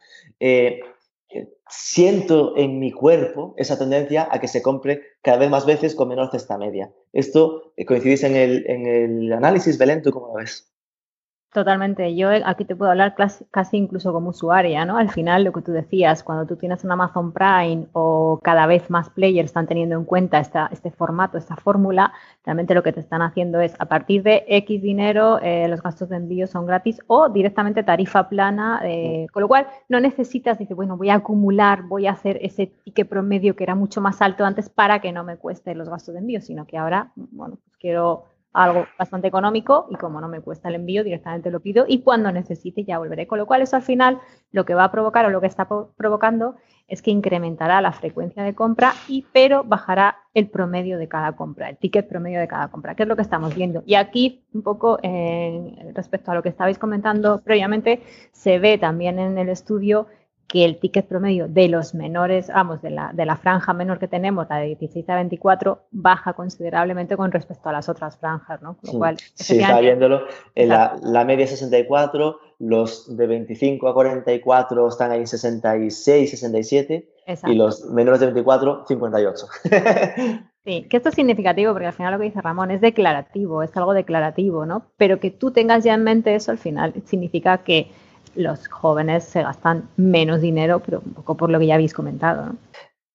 [0.41, 0.81] Eh,
[1.69, 6.09] siento en mi cuerpo esa tendencia a que se compre cada vez más veces con
[6.09, 6.93] menor cesta media.
[7.13, 10.73] Esto eh, coincidís en el, en el análisis, Belén, ¿tú cómo lo ves?
[11.51, 12.15] Totalmente.
[12.15, 13.15] Yo aquí te puedo hablar
[13.51, 14.99] casi incluso como usuaria, ¿no?
[14.99, 18.91] Al final, lo que tú decías, cuando tú tienes un Amazon Prime o cada vez
[18.91, 22.13] más players están teniendo en cuenta esta, este formato, esta fórmula,
[22.45, 26.11] realmente lo que te están haciendo es a partir de X dinero, eh, los gastos
[26.11, 30.77] de envío son gratis o directamente tarifa plana, eh, con lo cual no necesitas, decir,
[30.77, 34.45] bueno, voy a acumular, voy a hacer ese ticket promedio que era mucho más alto
[34.45, 37.77] antes para que no me cueste los gastos de envío, sino que ahora, bueno, pues
[37.79, 42.01] quiero algo bastante económico y como no me cuesta el envío, directamente lo pido y
[42.01, 43.27] cuando necesite ya volveré.
[43.27, 44.21] Con lo cual eso al final
[44.53, 46.57] lo que va a provocar o lo que está provocando
[46.89, 51.69] es que incrementará la frecuencia de compra y pero bajará el promedio de cada compra,
[51.69, 53.83] el ticket promedio de cada compra, que es lo que estamos viendo.
[53.85, 59.19] Y aquí un poco eh, respecto a lo que estabais comentando previamente, se ve también
[59.19, 60.07] en el estudio
[60.49, 64.09] que el ticket promedio de los menores, vamos, de la, de la franja menor que
[64.09, 68.79] tenemos, la de 16 a 24, baja considerablemente con respecto a las otras franjas, ¿no?
[68.83, 70.23] Lo cual, sí, está viéndolo.
[70.55, 77.09] En la, la, media 64, los de 25 a 44 están ahí en 66, 67
[77.47, 79.47] y los menores de 24, 58.
[80.65, 83.75] Sí, que esto es significativo porque al final lo que dice Ramón es declarativo, es
[83.75, 84.85] algo declarativo, ¿no?
[84.99, 87.91] Pero que tú tengas ya en mente eso al final significa que
[88.39, 92.55] los jóvenes se gastan menos dinero, pero un poco por lo que ya habéis comentado.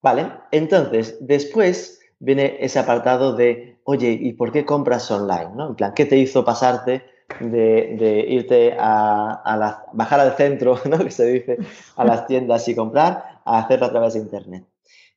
[0.01, 5.51] Vale, entonces después viene ese apartado de, oye, ¿y por qué compras online?
[5.55, 5.69] ¿no?
[5.69, 7.03] En plan, ¿qué te hizo pasarte
[7.39, 10.99] de, irte a, bajar al centro, ¿no?
[10.99, 11.57] que se dice,
[11.95, 14.65] a las tiendas y comprar, a hacerlo a través de Internet?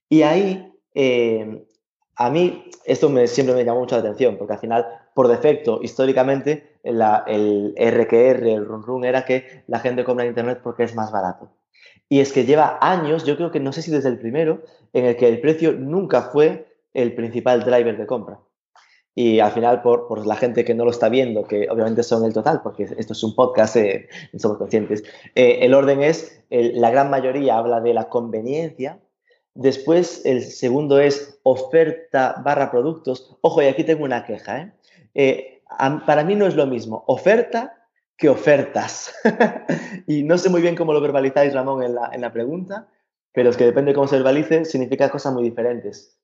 [0.08, 1.66] Y ahí, eh,
[2.14, 5.80] a mí, esto me, siempre me llamó mucho la atención, porque al final, por defecto,
[5.82, 10.94] históricamente, el RQR, el run run, era que la gente compra en Internet porque es
[10.94, 11.50] más barato.
[12.08, 15.06] Y es que lleva años, yo creo que no sé si desde el primero, en
[15.06, 18.38] el que el precio nunca fue el principal driver de compra.
[19.14, 22.24] Y al final, por, por la gente que no lo está viendo, que obviamente son
[22.24, 26.90] el total, porque esto es un podcast, eh, somos conscientes, eh, el orden es, la
[26.90, 29.00] gran mayoría habla de la conveniencia,
[29.54, 33.36] después el segundo es oferta barra productos.
[33.40, 34.72] Ojo, y aquí tengo una queja, ¿eh?
[35.14, 35.55] eh
[36.06, 37.76] para mí no es lo mismo oferta
[38.16, 39.14] que ofertas.
[40.06, 42.88] y no sé muy bien cómo lo verbalizáis, Ramón, en la, pregunta,
[43.32, 46.18] pero es que depende de cómo se verbalice, significa cosas muy diferentes.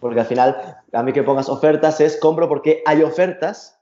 [0.00, 3.80] Porque al final, a mí que pongas ofertas es compro porque hay ofertas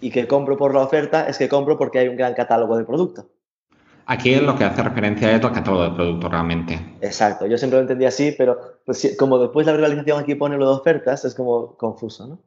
[0.00, 2.84] y que compro por la oferta es que compro porque hay un gran catálogo de
[2.84, 3.30] producto.
[4.04, 6.78] Aquí lo que hace referencia es al catálogo de producto realmente.
[7.00, 10.66] Exacto, yo siempre lo entendí así, pero pues, como después la verbalización aquí pone lo
[10.66, 12.38] de ofertas, es como confuso, ¿no?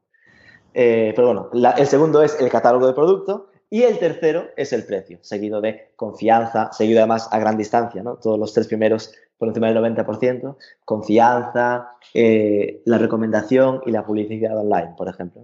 [0.74, 4.86] Eh, pero bueno, el segundo es el catálogo de producto y el tercero es el
[4.86, 8.18] precio, seguido de confianza, seguido además a gran distancia, ¿no?
[8.18, 14.58] Todos los tres primeros por encima del 90%, confianza, eh, la recomendación y la publicidad
[14.58, 15.42] online, por ejemplo.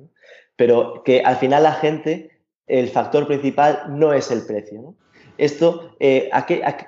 [0.56, 2.30] Pero que al final la gente,
[2.68, 4.94] el factor principal no es el precio.
[5.38, 6.30] Esto, eh,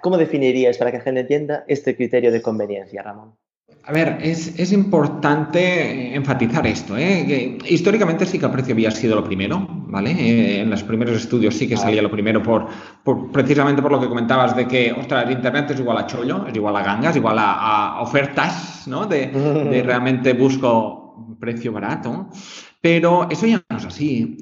[0.02, 3.36] ¿cómo definirías para que la gente entienda este criterio de conveniencia, Ramón?
[3.86, 6.96] A ver, es, importante enfatizar esto.
[6.98, 7.58] ¿eh?
[7.68, 10.12] históricamente sí que el precio había sido lo primero, ¿vale?
[10.12, 12.68] Eh, en los primeros estudios sí que salía lo primero por,
[13.32, 16.76] precisamente por lo que comentabas de que, ostras, Internet es igual a chollo, es igual
[16.76, 19.08] a gangas, igual a, ofertas, ¿no?
[19.08, 22.30] De, de realmente busco precio barato.
[22.82, 24.38] Pero eso ya no es así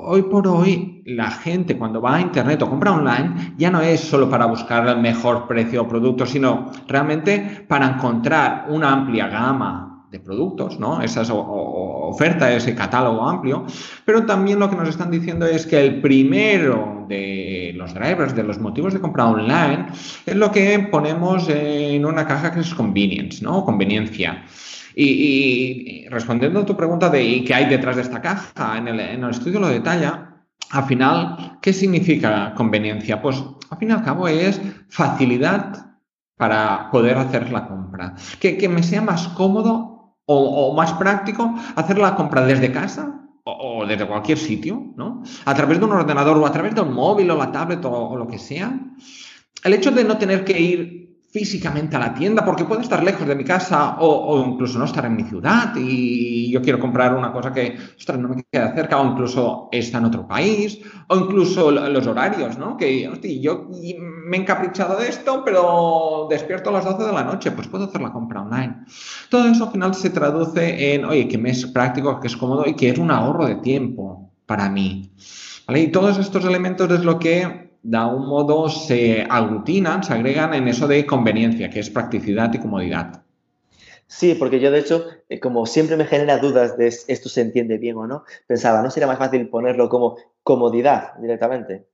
[0.00, 4.00] hoy por hoy la gente cuando va a internet o compra online ya no es
[4.00, 10.06] solo para buscar el mejor precio o producto, sino realmente para encontrar una amplia gama
[10.10, 11.02] de productos, ¿no?
[11.02, 13.66] Esa oferta, ese catálogo amplio,
[14.04, 18.42] pero también lo que nos están diciendo es que el primero de los drivers, de
[18.42, 19.86] los motivos de compra online,
[20.24, 23.64] es lo que ponemos en una caja que es convenience, ¿no?
[23.64, 24.44] Conveniencia.
[25.00, 29.60] Y, respondiendo a tu pregunta de qué hay detrás de esta caja, en el, estudio
[29.60, 30.44] lo detalla.
[30.70, 33.22] Al final, ¿qué significa conveniencia?
[33.22, 35.94] Pues al fin y al cabo es facilidad
[36.36, 38.16] para poder hacer la compra.
[38.40, 44.04] Que, me sea más cómodo o, más práctico hacer la compra desde casa o, desde
[44.04, 45.22] cualquier sitio, ¿no?
[45.44, 48.16] A través de un ordenador o a través de un móvil o la tablet o
[48.16, 48.76] lo que sea.
[49.62, 51.07] El hecho de no tener que ir
[51.38, 55.04] físicamente a la tienda porque puede estar lejos de mi casa o, incluso no estar
[55.04, 59.00] en mi ciudad y yo quiero comprar una cosa que ostras, no me queda cerca
[59.00, 62.76] o incluso está en otro país o incluso los horarios, ¿no?
[62.76, 63.08] Que
[63.40, 63.68] yo
[64.26, 67.84] me he encaprichado de esto pero despierto a las 12 de la noche, pues puedo
[67.84, 68.84] hacer la compra online.
[69.30, 72.66] Todo eso al final se traduce en, oye, que me es práctico, que es cómodo
[72.66, 75.12] y que es un ahorro de tiempo para mí.
[75.68, 80.68] Y todos estos elementos es lo que de un modo se aglutinan, se agregan en
[80.68, 83.22] eso de conveniencia, que es practicidad y comodidad.
[84.06, 87.76] Sí, porque yo de hecho, eh, como siempre me genera dudas de esto se entiende
[87.76, 91.86] bien o no, pensaba, ¿no sería más fácil ponerlo como comodidad directamente?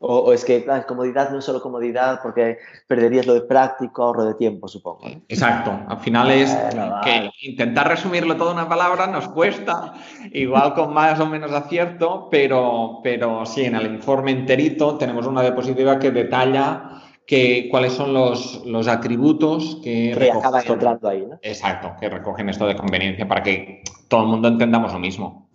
[0.00, 4.24] O, es que, la comodidad no es solo comodidad porque perderías lo de práctico, ahorro
[4.26, 5.00] de tiempo, supongo.
[5.28, 5.72] Exacto.
[5.88, 6.56] Al final es
[7.04, 9.94] que intentar resumirlo todo en una palabra nos cuesta,
[10.32, 15.42] igual con más o menos acierto, pero, pero sí, en el informe enterito tenemos una
[15.42, 21.26] diapositiva que detalla que, cuáles son los, los atributos que, que acaba encontrando ahí.
[21.26, 21.38] ¿no?
[21.42, 25.47] Exacto, que recogen esto de conveniencia para que todo el mundo entendamos lo mismo.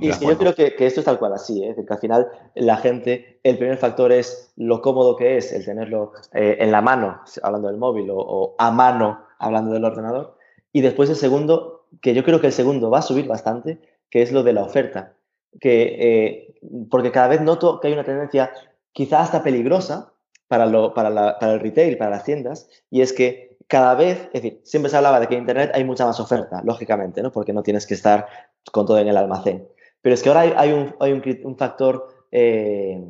[0.00, 1.74] Y yo creo que, esto es tal cual así, ¿eh?
[1.76, 6.12] que al final la gente, el primer factor es lo cómodo que es el tenerlo
[6.32, 10.38] eh, en la mano, hablando del móvil, o, a mano, hablando del ordenador.
[10.72, 14.22] Y después el segundo, que yo creo que el segundo va a subir bastante, que
[14.22, 15.12] es lo de la oferta.
[15.60, 16.54] Que, eh,
[16.90, 18.52] porque cada vez noto que hay una tendencia
[18.92, 20.14] quizá hasta peligrosa
[20.48, 24.42] para, lo, para, para el retail, para las tiendas, y es que cada vez, es
[24.42, 27.32] decir, siempre se hablaba de que en Internet hay mucha más oferta, lógicamente, ¿no?
[27.32, 28.26] Porque no tienes que estar
[28.72, 29.68] con todo en el almacén.
[30.02, 33.02] Pero es que ahora hay, un, hay un, factor eh,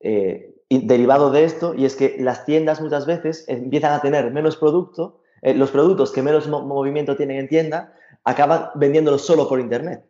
[0.00, 4.56] eh, derivado de esto y es que las tiendas muchas veces empiezan a tener menos
[4.56, 10.04] producto, eh, los productos que menos movimiento tienen en tienda acaban vendiéndolos solo por Internet.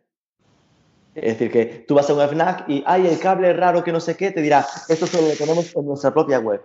[1.15, 3.99] Es decir, que tú vas a un FNAC y hay el cable raro que no
[3.99, 6.61] sé qué, te dirá, esto solo lo tenemos en nuestra propia web.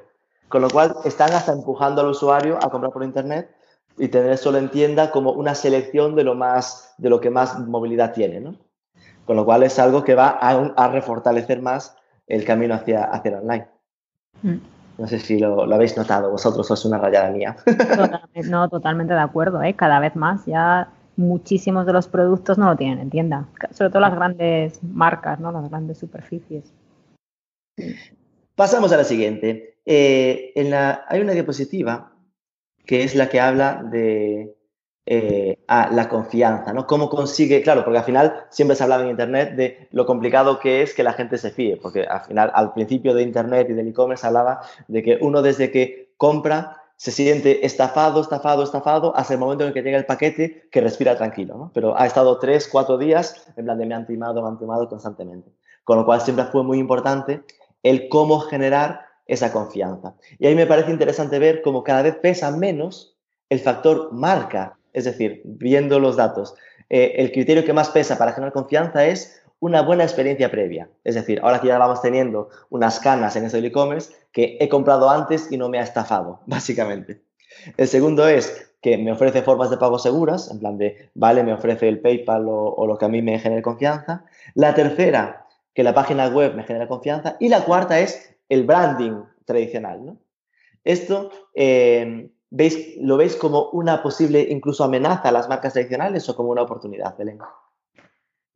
[0.48, 3.50] Con lo cual, están hasta empujando al usuario a comprar por Internet
[3.98, 7.58] y tener solo en tienda como una selección de lo, más, de lo que más
[7.58, 8.40] movilidad tiene.
[8.40, 8.56] ¿no?
[9.24, 13.30] Con lo cual, es algo que va a, a refortalecer más el camino hacia, hacia
[13.30, 13.66] el online.
[14.42, 14.56] Mm.
[14.98, 17.56] No sé si lo, habéis notado vosotros o es una rayada mía.
[18.48, 19.62] no, totalmente de acuerdo.
[19.62, 19.74] ¿eh?
[19.74, 23.46] Cada vez más ya muchísimos de los productos no lo tienen en tienda.
[23.72, 25.52] Sobre todo las grandes marcas, ¿no?
[25.52, 26.72] las grandes superficies.
[28.54, 29.75] Pasamos a la siguiente.
[29.86, 32.12] Eh, en la, hay una diapositiva
[32.84, 34.56] que es la que habla de
[35.06, 36.86] eh, la confianza, ¿no?
[36.86, 40.82] Cómo consigue, claro, porque al final siempre se hablaba en Internet de lo complicado que
[40.82, 43.88] es que la gente se fíe, porque al final, al principio de Internet y del
[43.88, 49.40] e-commerce hablaba de que uno desde que compra se siente estafado, estafado, estafado, hasta el
[49.40, 51.70] momento en el que llega el paquete que respira tranquilo, ¿no?
[51.72, 54.88] Pero ha estado tres, cuatro días en plan de me han timado, me han timado
[54.88, 55.52] constantemente.
[55.84, 57.42] Con lo cual siempre fue muy importante
[57.82, 60.14] el cómo generar esa confianza.
[60.38, 63.16] Y ahí me parece interesante ver cómo cada vez pesa menos
[63.48, 66.54] el factor marca, es decir, viendo los datos.
[66.88, 70.88] Eh, el criterio que más pesa para generar confianza es una buena experiencia previa.
[71.04, 75.10] Es decir, ahora que ya vamos teniendo unas canas en ese e-commerce que he comprado
[75.10, 77.22] antes y no me ha estafado, básicamente.
[77.76, 81.52] El segundo es que me ofrece formas de pago seguras, en plan de, vale, me
[81.52, 84.24] ofrece el PayPal o, o lo que a mí me genere confianza.
[84.54, 87.36] La tercera, que la página web me genera confianza.
[87.40, 90.18] Y la cuarta es el branding tradicional.
[90.84, 96.36] Esto eh, ¿veis, lo veis como una posible incluso amenaza a las marcas tradicionales o
[96.36, 97.38] como una oportunidad, Belén?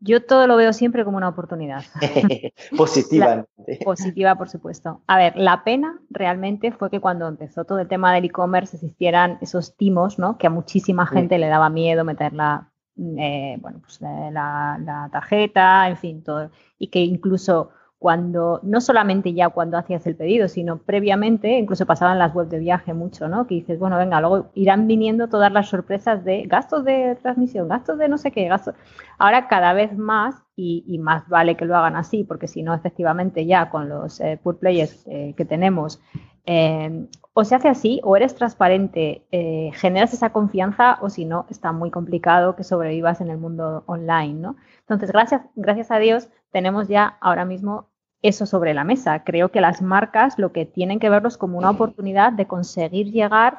[0.02, 1.82] Yo todo lo veo siempre como una oportunidad.
[2.76, 3.44] positiva.
[3.84, 5.02] positiva, por supuesto.
[5.06, 9.36] A ver, la pena realmente fue que cuando empezó todo el tema del e-commerce existieran
[9.42, 10.38] esos timos, ¿no?
[10.38, 12.70] Que a muchísima gente le daba miedo meterla
[13.18, 16.50] eh, bueno, pues la, tarjeta, en fin, todo.
[16.78, 22.18] Y que incluso cuando, no solamente ya cuando hacías el pedido, sino previamente, incluso pasaban
[22.18, 23.46] las webs de viaje mucho, ¿no?
[23.46, 27.98] Que dices, bueno, venga, luego irán viniendo todas las sorpresas de gastos de transmisión, gastos
[27.98, 28.74] de no sé qué, gastos.
[29.18, 33.44] Ahora cada vez más, y, más vale que lo hagan así, porque si no, efectivamente,
[33.44, 36.00] ya con los eh, players eh, que tenemos,
[36.46, 41.46] eh, o se hace así, o eres transparente, eh, generas esa confianza, o si no,
[41.48, 44.56] está muy complicado que sobrevivas en el mundo online, ¿no?
[44.80, 47.89] Entonces, gracias, gracias a Dios, tenemos ya ahora mismo
[48.22, 49.24] eso sobre la mesa.
[49.24, 53.58] Creo que las marcas lo que tienen que verlos como una oportunidad de conseguir llegar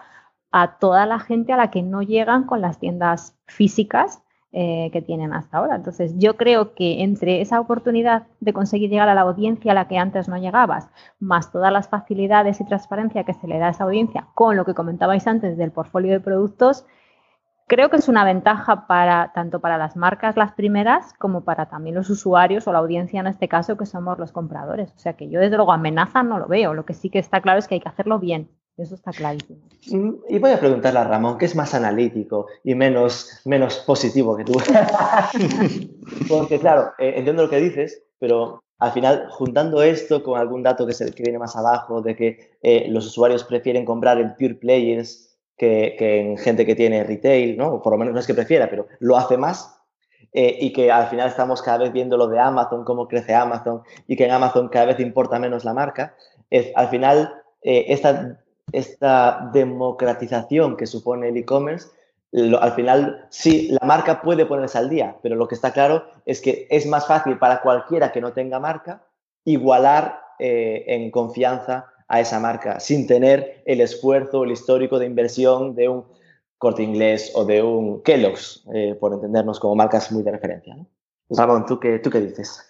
[0.51, 4.21] a toda la gente a la que no llegan con las tiendas físicas
[4.53, 5.77] eh, que tienen hasta ahora.
[5.77, 9.87] Entonces, yo creo que entre esa oportunidad de conseguir llegar a la audiencia a la
[9.87, 13.69] que antes no llegabas, más todas las facilidades y transparencia que se le da a
[13.69, 16.85] esa audiencia, con lo que comentabais antes del portfolio de productos,
[17.71, 21.95] creo que es una ventaja para tanto para las marcas las primeras como para también
[21.95, 24.91] los usuarios o la audiencia en este caso que somos los compradores.
[24.97, 26.73] O sea que yo desde luego amenaza no lo veo.
[26.73, 28.49] Lo que sí que está claro es que hay que hacerlo bien.
[28.75, 29.61] Eso está clarísimo.
[29.89, 34.35] Mm, y voy a preguntarle a Ramón, ¿qué es más analítico y menos, menos positivo
[34.35, 34.53] que tú?
[36.27, 40.85] Porque claro, eh, entiendo lo que dices, pero al final, juntando esto con algún dato
[40.85, 44.35] que, es el que viene más abajo, de que eh, los usuarios prefieren comprar en
[44.35, 45.30] pure players
[45.61, 47.81] que, en gente que tiene retail, ¿no?
[47.81, 49.77] Por lo menos no es que prefiera, pero lo hace más.
[50.33, 53.81] Eh, y que al final estamos cada vez viendo lo de Amazon, cómo crece Amazon,
[54.07, 56.15] y que en Amazon cada vez importa menos la marca.
[56.49, 58.37] Es, al final, esta
[58.71, 61.89] esta democratización que supone el e-commerce
[62.33, 66.39] al final, sí, la marca puede ponerse al día, pero lo que está claro es
[66.39, 69.03] que es más fácil para cualquiera que no tenga marca
[69.43, 75.75] igualar eh, en confianza a esa marca sin tener el esfuerzo, el histórico de inversión
[75.75, 76.03] de un
[76.57, 80.75] corte inglés o de un Kellogg's, eh, por entendernos como marcas muy de referencia.
[80.75, 80.85] ¿no?
[81.29, 82.67] Ramón, ¿tú qué, ¿tú qué dices?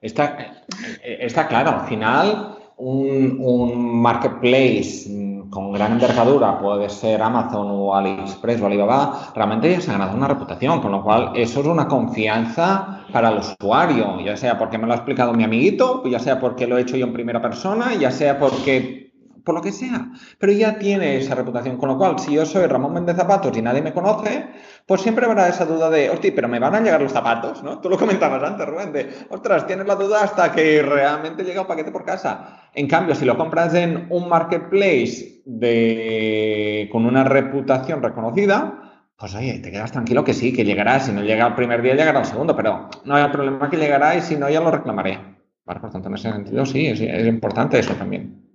[0.00, 0.64] Está,
[1.02, 5.08] eh, está claro, al final un, un marketplace
[5.50, 10.16] con gran envergadura, puede ser Amazon o AliExpress o Alibaba, realmente ya se ha ganado
[10.16, 14.78] una reputación, con lo cual eso es una confianza para el usuario, ya sea porque
[14.78, 17.40] me lo ha explicado mi amiguito, ya sea porque lo he hecho yo en primera
[17.40, 19.05] persona, ya sea porque
[19.46, 22.66] por lo que sea, pero ya tiene esa reputación, con lo cual si yo soy
[22.66, 24.44] Ramón Méndez Zapatos y nadie me conoce,
[24.84, 27.78] pues siempre habrá esa duda de, hostia, pero me van a llegar los zapatos, ¿no?
[27.78, 31.68] Tú lo comentabas antes, Rubén, de, ostras, tienes la duda hasta que realmente llega un
[31.68, 32.68] paquete por casa.
[32.74, 39.60] En cambio, si lo compras en un marketplace de, con una reputación reconocida, pues oye,
[39.60, 40.98] te quedas tranquilo que sí, que llegará.
[40.98, 44.16] Si no llega el primer día, llegará el segundo, pero no hay problema que llegará
[44.16, 45.20] y si no, ya lo reclamaré.
[45.64, 48.45] Vale, por tanto, en ese sentido, sí, es, es importante eso también.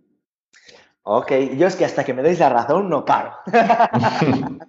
[1.04, 3.32] Ok, yo es que hasta que me deis la razón no paro.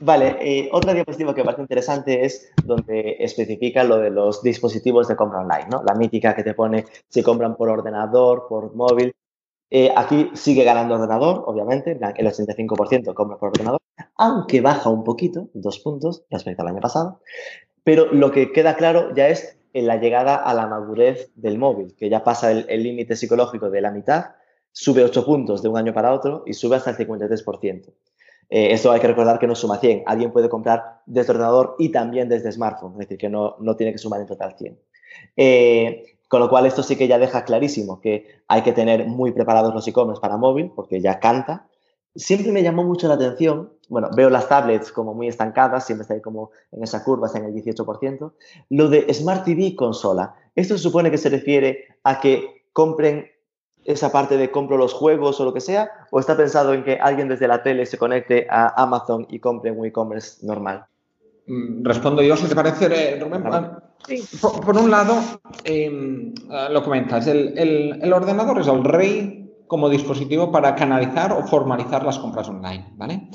[0.00, 5.08] vale, eh, otra diapositiva que me parece interesante es donde especifica lo de los dispositivos
[5.08, 5.82] de compra online, ¿no?
[5.82, 9.12] La mítica que te pone si compran por ordenador, por móvil.
[9.68, 13.80] Eh, aquí sigue ganando ordenador, obviamente, el 85% compra por ordenador,
[14.16, 17.20] aunque baja un poquito, dos puntos respecto al año pasado.
[17.82, 21.96] Pero lo que queda claro ya es en la llegada a la madurez del móvil,
[21.96, 24.26] que ya pasa el límite psicológico de la mitad
[24.72, 27.92] sube 8 puntos de un año para otro y sube hasta el 53%.
[28.50, 30.02] Eh, esto hay que recordar que no suma 100.
[30.06, 33.92] Alguien puede comprar desde ordenador y también desde smartphone, es decir, que no, no tiene
[33.92, 34.78] que sumar en total 100.
[35.36, 39.32] Eh, con lo cual, esto sí que ya deja clarísimo que hay que tener muy
[39.32, 41.66] preparados los e-commerce para móvil, porque ya canta.
[42.14, 46.14] Siempre me llamó mucho la atención, bueno, veo las tablets como muy estancadas, siempre está
[46.14, 48.32] ahí como en esa curva, está en el 18%.
[48.70, 53.31] Lo de Smart TV consola, esto supone que se refiere a que compren
[53.84, 55.90] esa parte de compro los juegos o lo que sea?
[56.10, 59.70] ¿O está pensado en que alguien desde la tele se conecte a Amazon y compre
[59.70, 60.86] un e-commerce normal?
[61.46, 63.42] Mm, respondo yo, si te parece, eh, Rubén.
[64.40, 65.14] Por, un lado,
[65.64, 71.44] em, ah, lo comentas, el, el, ordenador es el rey como dispositivo para canalizar o
[71.44, 73.28] formalizar las compras online, ¿vale?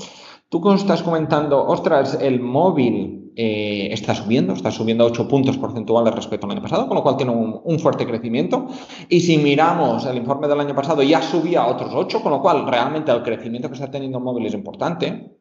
[0.50, 6.48] Tú estás comentando, ostras, el móvil eh, está subiendo, está subiendo 8 puntos porcentuales respecto
[6.48, 8.68] al año pasado, con lo cual tiene un, fuerte crecimiento.
[9.10, 12.42] Y si miramos el informe del año pasado, ya subía a otros 8, con lo
[12.42, 15.38] cual realmente el crecimiento que está teniendo el móvil es importante.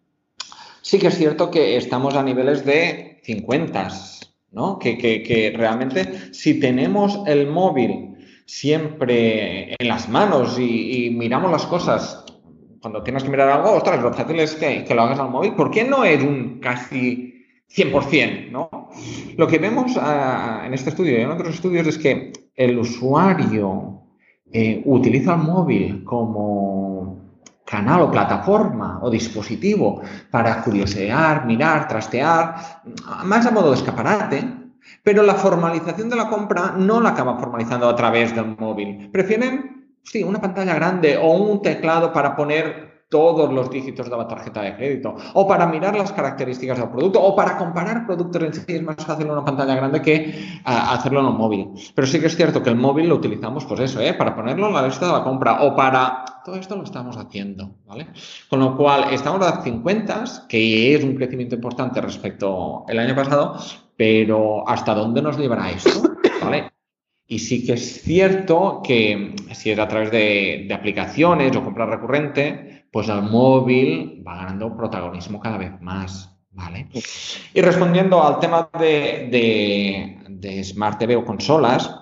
[0.82, 3.88] Sí que es cierto que estamos a niveles de 50,
[4.50, 4.78] ¿no?
[4.78, 12.26] Que, realmente si tenemos el móvil siempre en las manos y, miramos las cosas
[12.82, 15.54] cuando tienes que mirar algo, ostras, lo fácil es que, que, lo hagas al móvil.
[15.54, 17.25] ¿Por qué no es un casi
[17.68, 18.90] 100%, ¿no?
[19.36, 24.02] Lo que vemos ah, en este estudio y en otros estudios es que el usuario
[24.50, 27.26] eh, utiliza el móvil como
[27.64, 30.00] canal o plataforma o dispositivo
[30.30, 32.54] para curiosear, mirar, trastear,
[33.24, 34.44] más a modo de escaparate,
[35.02, 39.10] pero la formalización de la compra no la acaba formalizando a través del móvil.
[39.10, 44.26] Prefieren, sí, una pantalla grande o un teclado para poner todos los dígitos de la
[44.26, 48.54] tarjeta de crédito, o para mirar las características del producto, o para comparar productos en
[48.54, 51.68] sí, es más fácil en una pantalla grande que hacerlo en un móvil.
[51.94, 54.14] Pero sí que es cierto que el móvil lo utilizamos, pues eso, ¿eh?
[54.14, 56.24] para ponerlo en la lista de la compra, o para...
[56.44, 58.08] Todo esto lo estamos haciendo, ¿vale?
[58.48, 63.56] Con lo cual, estamos a 50, que es un crecimiento importante respecto al año pasado,
[63.96, 66.02] pero ¿hasta dónde nos llevará esto?
[66.42, 66.70] ¿Vale?
[67.28, 71.86] Y sí que es cierto que si es a través de, de aplicaciones o compra
[71.86, 76.34] recurrente, pues el móvil va ganando protagonismo cada vez más.
[76.52, 76.88] ¿vale?
[77.52, 81.94] Y respondiendo al tema de, Smart TV o consolas,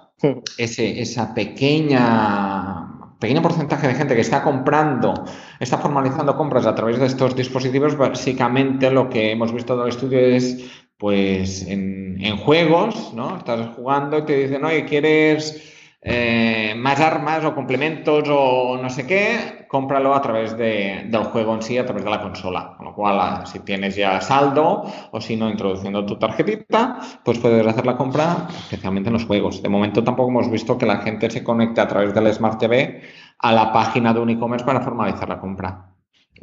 [0.57, 5.15] ese, esa pequeña pequeño porcentaje de gente que está comprando,
[5.59, 9.89] está formalizando compras a través de estos dispositivos, básicamente lo que hemos visto en el
[9.89, 10.65] estudio es,
[10.97, 13.37] pues, en, en juegos, ¿no?
[13.37, 15.74] Estás jugando y te dicen, oye, ¿quieres
[16.07, 21.55] eh, más armas o complementos o no sé qué, cómpralo a través de, del juego
[21.55, 22.75] en sí, a través de la consola.
[22.77, 27.39] Con lo cual, ah, si tienes ya saldo o si no, introduciendo tu tarjetita, pues
[27.39, 29.63] puedes hacer la compra, especialmente en los juegos.
[29.63, 33.01] De momento tampoco hemos visto que la gente se conecte a través del Smart TV
[33.39, 35.94] a la página de un e-commerce para formalizar la compra.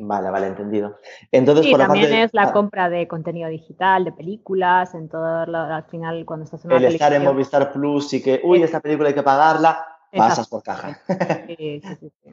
[0.03, 0.97] Vale, vale, entendido.
[1.31, 2.53] Entonces, por también es la ah.
[2.53, 6.93] compra de contenido digital, de películas, en todo al final cuando estás en una El
[6.93, 10.99] estar en Movistar Plus y que, uy, esta película hay que pagarla, pasas por caja.
[11.47, 12.31] Sí, sí, sí.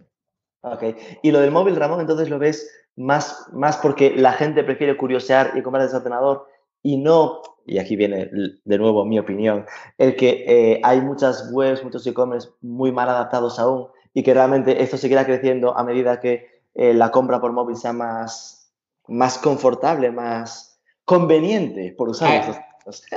[0.63, 0.83] Ok.
[1.23, 5.53] Y lo del móvil, Ramón, entonces lo ves más, más porque la gente prefiere curiosear
[5.55, 6.47] y comprar ese ordenador
[6.83, 8.31] y no, y aquí viene
[8.65, 9.67] de nuevo mi opinión,
[9.99, 14.83] el que eh, hay muchas webs, muchos e-commerce muy mal adaptados aún y que realmente
[14.83, 18.73] esto seguirá creciendo a medida que eh, la compra por móvil sea más,
[19.07, 22.57] más confortable, más conveniente por usar eh, estos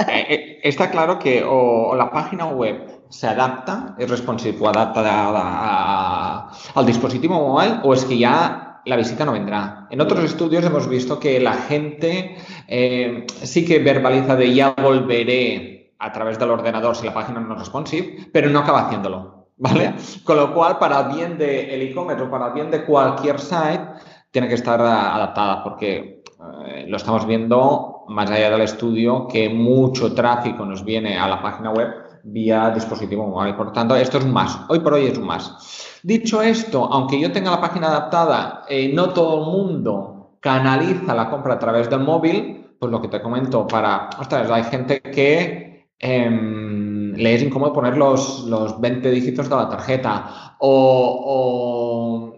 [0.63, 7.35] Está claro que o, la página web se adapta, es responsive o adapta al dispositivo
[7.35, 9.87] móvil o es que ya la visita no vendrá.
[9.89, 12.37] En otros estudios hemos visto que la gente
[12.67, 17.53] eh, sí que verbaliza de ya volveré a través del ordenador si la página no
[17.53, 19.40] es responsive, pero no acaba haciéndolo.
[19.61, 19.93] ¿Vale?
[20.23, 23.89] Con lo cual, para bien del e-commerce o para bien de cualquier site,
[24.31, 26.23] tiene que estar adaptada porque
[26.65, 31.39] eh, lo estamos viendo más allá del estudio que mucho tráfico nos viene a la
[31.43, 31.89] página web
[32.23, 33.53] vía dispositivo móvil.
[33.53, 34.61] Por tanto, esto es un más.
[34.67, 35.99] Hoy por hoy es un más.
[36.01, 41.29] Dicho esto, aunque yo tenga la página adaptada, eh, no todo el mundo canaliza la
[41.29, 45.87] compra a través del móvil, pues lo que te comento para, ostras, hay gente que
[45.99, 46.80] em,
[47.15, 52.31] le es incómodo poner los, los 20 dígitos de la tarjeta o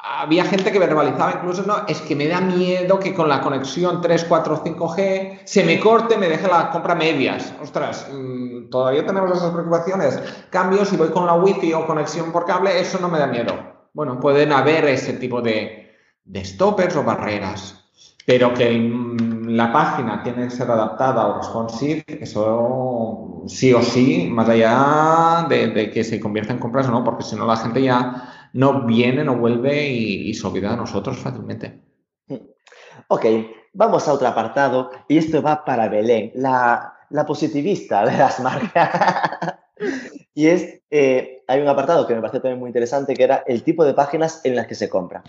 [0.00, 4.00] había gente que verbalizaba incluso, no, es que me da miedo que con la conexión
[4.00, 7.52] 3, 4, 5G se me corte, me deje la compra medias.
[7.62, 10.20] Ostras, mm, todavía tenemos esas preocupaciones.
[10.50, 13.54] Cambio, si voy con la wifi o conexión por cable, eso no me da miedo.
[13.92, 15.92] Bueno, pueden haber ese tipo de,
[16.24, 17.84] de stoppers o barreras,
[18.24, 24.28] pero que mm, la página tiene que ser adaptada o responsive, eso sí o sí,
[24.30, 27.82] más allá de, que se convierta en compras o no, porque si no la gente
[27.82, 31.80] ya no viene, no vuelve y, se olvida de nosotros fácilmente.
[33.08, 33.24] Ok,
[33.72, 36.94] vamos a otro apartado y esto va para Belén, la,
[37.26, 38.90] positivista de las marcas.
[40.38, 43.64] y es, eh, hay un apartado que me parece también muy interesante que era el
[43.64, 45.24] tipo de páginas en las que se compra.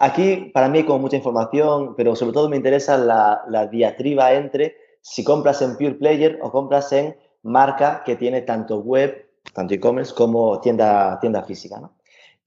[0.00, 4.74] Aquí para mí como mucha información, pero sobre todo me interesa la, la diatriba entre
[5.00, 10.12] si compras en Pure Player o compras en marca que tiene tanto web, tanto e-commerce
[10.12, 11.78] como tienda, tienda física.
[11.78, 11.92] ¿no?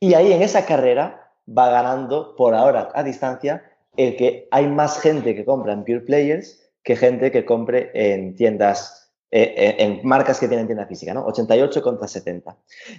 [0.01, 3.64] Y ahí en esa carrera va ganando por ahora a distancia
[3.95, 8.36] el que hay más gente que compra en Pure Players que gente que compre en
[8.36, 9.00] tiendas,
[9.34, 11.25] eh, eh, en marcas que tienen tienda física, ¿no?
[11.25, 12.53] 88 contra 70.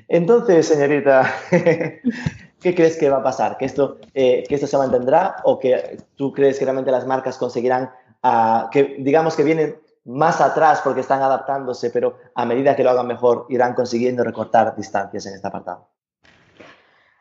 [0.09, 3.59] Entonces, señorita, ¿qué crees que va a pasar?
[3.59, 7.37] ¿Que esto, eh, que esto se mantendrá o que tú crees que realmente las marcas
[7.37, 7.91] conseguirán,
[8.23, 9.77] ah, que digamos que vienen
[10.07, 14.75] más atrás porque están adaptándose, pero a medida que lo hagan mejor irán consiguiendo recortar
[14.75, 15.91] distancias en este apartado?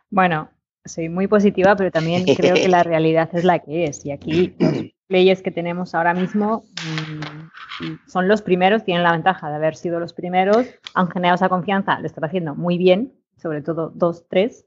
[0.09, 0.49] Bueno,
[0.85, 4.05] soy muy positiva, pero también creo que la realidad es la que es.
[4.05, 6.63] Y aquí los players que tenemos ahora mismo
[7.81, 11.49] mm, son los primeros, tienen la ventaja de haber sido los primeros, han generado esa
[11.49, 14.65] confianza, lo están haciendo muy bien, sobre todo dos, tres,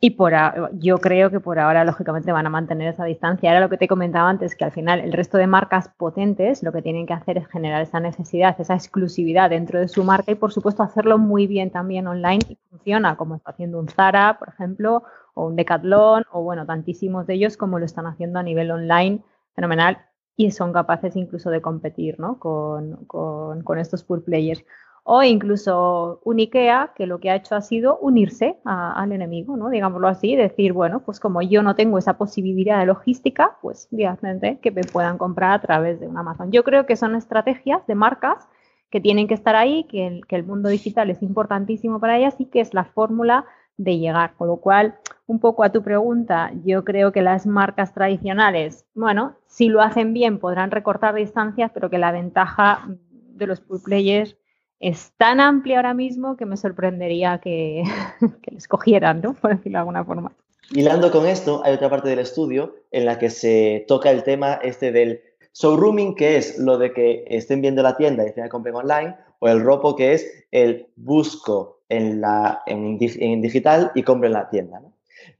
[0.00, 0.32] y por
[0.74, 3.50] yo creo que por ahora, lógicamente, van a mantener esa distancia.
[3.50, 6.70] Era lo que te comentaba antes, que al final el resto de marcas potentes lo
[6.72, 10.36] que tienen que hacer es generar esa necesidad, esa exclusividad dentro de su marca y,
[10.36, 14.48] por supuesto, hacerlo muy bien también online y funciona, como está haciendo un Zara, por
[14.48, 15.02] ejemplo,
[15.34, 19.22] o un Decathlon, o bueno, tantísimos de ellos como lo están haciendo a nivel online,
[19.58, 19.98] fenomenal,
[20.36, 22.38] y son capaces incluso de competir ¿no?
[22.38, 24.64] con, con, con estos pool players
[25.02, 29.70] o incluso un IKEA que lo que ha hecho ha sido unirse al enemigo, ¿no?
[29.70, 34.58] Digámoslo así, decir, bueno, pues como yo no tengo esa posibilidad de logística, pues directamente
[34.60, 36.52] que me puedan comprar a través de un Amazon.
[36.52, 38.46] Yo creo que son estrategias de marcas
[38.90, 42.36] que tienen que estar ahí, que el, que el mundo digital es importantísimo para ellas
[42.38, 43.46] y que es la fórmula
[43.78, 44.34] de llegar.
[44.36, 49.36] Con lo cual, un poco a tu pregunta, yo creo que las marcas tradicionales, bueno,
[49.46, 54.36] si lo hacen bien podrán recortar distancias, pero que la ventaja de los pool players
[54.80, 57.84] es tan amplia ahora mismo que me sorprendería que,
[58.42, 59.34] que les cogieran, ¿no?
[59.34, 60.32] Por decirlo de alguna forma.
[60.70, 64.54] Hilando con esto, hay otra parte del estudio en la que se toca el tema
[64.62, 65.22] este del
[65.54, 69.48] showrooming, que es lo de que estén viendo la tienda y al compren online, o
[69.48, 74.80] el ropo, que es el busco en, la, en, en digital y compren la tienda.
[74.80, 74.92] ¿no?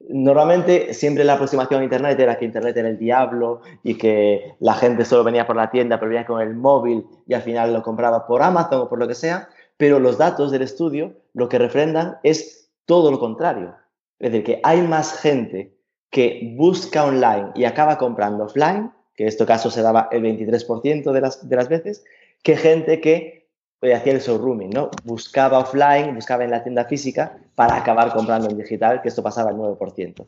[0.09, 4.75] Normalmente siempre la aproximación a Internet era que Internet era el diablo y que la
[4.75, 7.83] gente solo venía por la tienda, pero venía con el móvil y al final lo
[7.83, 11.59] compraba por Amazon o por lo que sea, pero los datos del estudio lo que
[11.59, 13.75] refrendan es todo lo contrario.
[14.19, 15.75] Es decir, que hay más gente
[16.11, 21.13] que busca online y acaba comprando offline, que en este caso se daba el 23%
[21.13, 22.05] de las, de las veces,
[22.43, 23.38] que gente que
[23.83, 24.91] hacía el showrooming, ¿no?
[25.05, 29.51] Buscaba offline, buscaba en la tienda física para acabar comprando en digital, que esto pasaba
[29.51, 30.27] al 9%.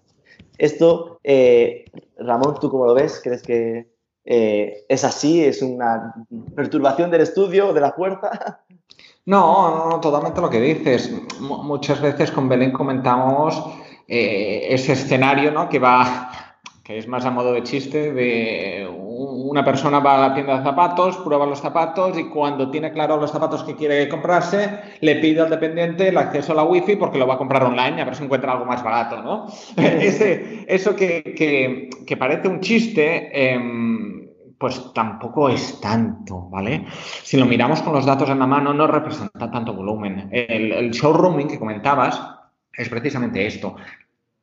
[0.58, 1.84] Esto, eh,
[2.18, 3.20] Ramón, ¿tú cómo lo ves?
[3.22, 3.88] ¿Crees que
[4.24, 5.44] eh, es así?
[5.44, 6.14] ¿Es una
[6.54, 8.60] perturbación del estudio, de la fuerza?
[9.26, 11.12] No, no, totalmente lo que dices.
[11.40, 13.62] muchas veces con Belén comentamos
[14.08, 15.68] eh, ese escenario ¿no?
[15.68, 16.49] que va,
[16.96, 21.16] es más a modo de chiste, de una persona va a la tienda de zapatos,
[21.18, 25.50] prueba los zapatos y cuando tiene claro los zapatos que quiere comprarse, le pide al
[25.50, 28.24] dependiente el acceso a la wifi porque lo va a comprar online a ver si
[28.24, 29.46] encuentra algo más barato, ¿no?
[29.76, 33.30] Ese, eso que, que, parece un chiste...
[33.32, 33.60] Eh,
[34.60, 36.84] pues tampoco es tanto, ¿vale?
[37.22, 40.28] Si lo miramos con los datos en la mano, no representa tanto volumen.
[40.30, 42.22] El, showrooming que comentabas
[42.70, 43.76] es precisamente esto.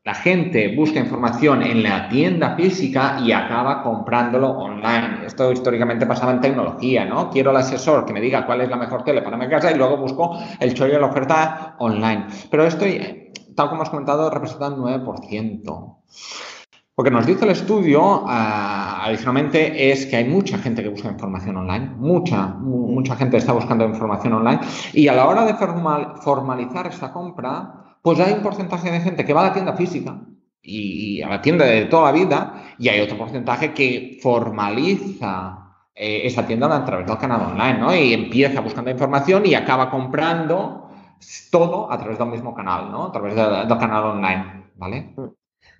[0.08, 5.26] La gente busca información en la tienda física y acaba comprándolo online.
[5.26, 7.30] Esto históricamente pasaba en tecnología, ¿no?
[7.30, 9.76] Quiero el asesor que me diga cuál es la mejor tele para mi casa y
[9.76, 12.28] luego busco el chollo de la oferta online.
[12.50, 12.86] Pero esto,
[13.54, 15.98] tal como has comentado, representa un 9%.
[16.96, 21.10] Lo que nos dice el estudio, ah, adicionalmente, es que hay mucha gente que busca
[21.10, 24.62] información online, mucha, mucha gente está buscando información online,
[24.94, 29.34] y a la hora de formalizar esta compra, pues hay un porcentaje de gente que
[29.34, 30.18] va a la tienda física
[30.62, 36.22] y, a la tienda de toda la vida, y hay otro porcentaje que formaliza eh,
[36.24, 37.94] esa tienda a través del canal online, ¿no?
[37.94, 40.90] Y empieza buscando información y acaba comprando
[41.52, 43.08] todo a través del mismo canal, ¿no?
[43.08, 45.14] A través del canal online, ¿vale?
[45.18, 45.26] Mm.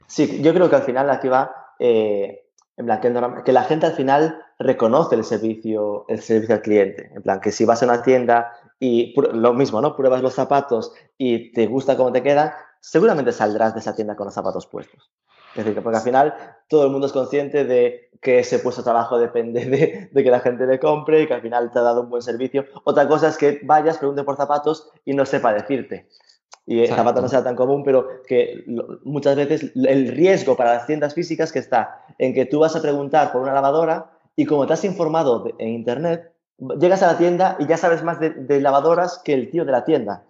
[0.06, 1.50] Sí, yo creo que al final aquí va
[1.80, 2.44] eh,
[2.76, 3.00] en plan,
[3.46, 7.10] que, la gente al final reconoce el servicio, el servicio al cliente.
[7.16, 9.96] En plan, que si vas a una tienda y lo mismo, ¿no?
[9.96, 14.26] Pruebas los zapatos y te gusta cómo te quedan, seguramente saldrás de esa tienda con
[14.26, 15.12] los zapatos puestos.
[15.56, 16.36] Es decir, porque al final
[16.68, 20.30] todo el mundo es consciente de que ese puesto de trabajo depende de, de, que
[20.30, 22.66] la gente le compre y que al final te ha dado un buen servicio.
[22.84, 26.08] Otra cosa es que vayas, pregunte por zapatos y no sepa decirte
[26.68, 28.66] y el zapato no sea tan común, pero que
[29.06, 32.82] muchas veces el riesgo para las tiendas físicas que está en que tú vas a
[32.82, 36.34] preguntar por una lavadora y como te has informado en internet,
[36.80, 39.86] llegas a la tienda y ya sabes más de, lavadoras que el tío de la
[39.86, 40.26] tienda,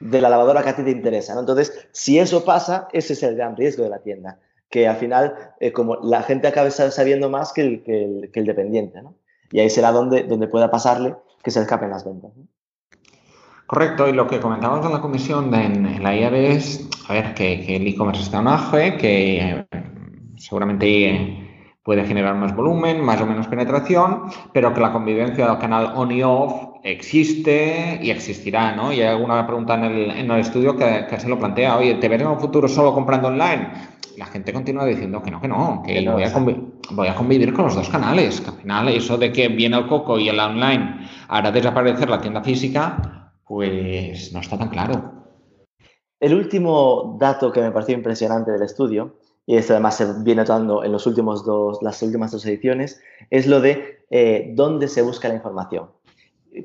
[0.00, 1.38] de la lavadora que a ti te interesa.
[1.38, 4.38] Entonces, si eso pasa, ese es el gran riesgo de la tienda,
[4.70, 9.14] que al final, eh, como la gente acabe sabiendo más que el, dependiente, ¿no?
[9.50, 12.32] Y ahí será donde, donde pueda pasarle que se escapen las ventas.
[13.66, 17.34] Correcto, y lo que comentábamos en la comisión de, en, la IAB es, a ver,
[17.34, 19.66] que, el e-commerce está en auge, que eh,
[20.36, 21.43] seguramente
[21.84, 24.22] puede generar más volumen, más o menos penetración,
[24.52, 28.90] pero que la convivencia del canal on y off existe y existirá, ¿no?
[28.90, 32.08] Y hay alguna pregunta en el, en el estudio que, se lo plantea, oye, ¿te
[32.08, 33.70] ves en un futuro solo comprando online?
[34.16, 36.32] La gente continúa diciendo que no, que no, que, voy, a
[36.92, 39.86] voy, a convivir con los dos canales, que al final eso de que viene el
[39.86, 45.12] coco y el online hará desaparecer la tienda física, pues no está tan claro.
[46.18, 49.16] El último dato que me pareció impresionante del estudio,
[49.46, 53.46] y esto además se viene notando en los últimos dos, las últimas dos ediciones, es
[53.46, 55.90] lo de eh, dónde se busca la información.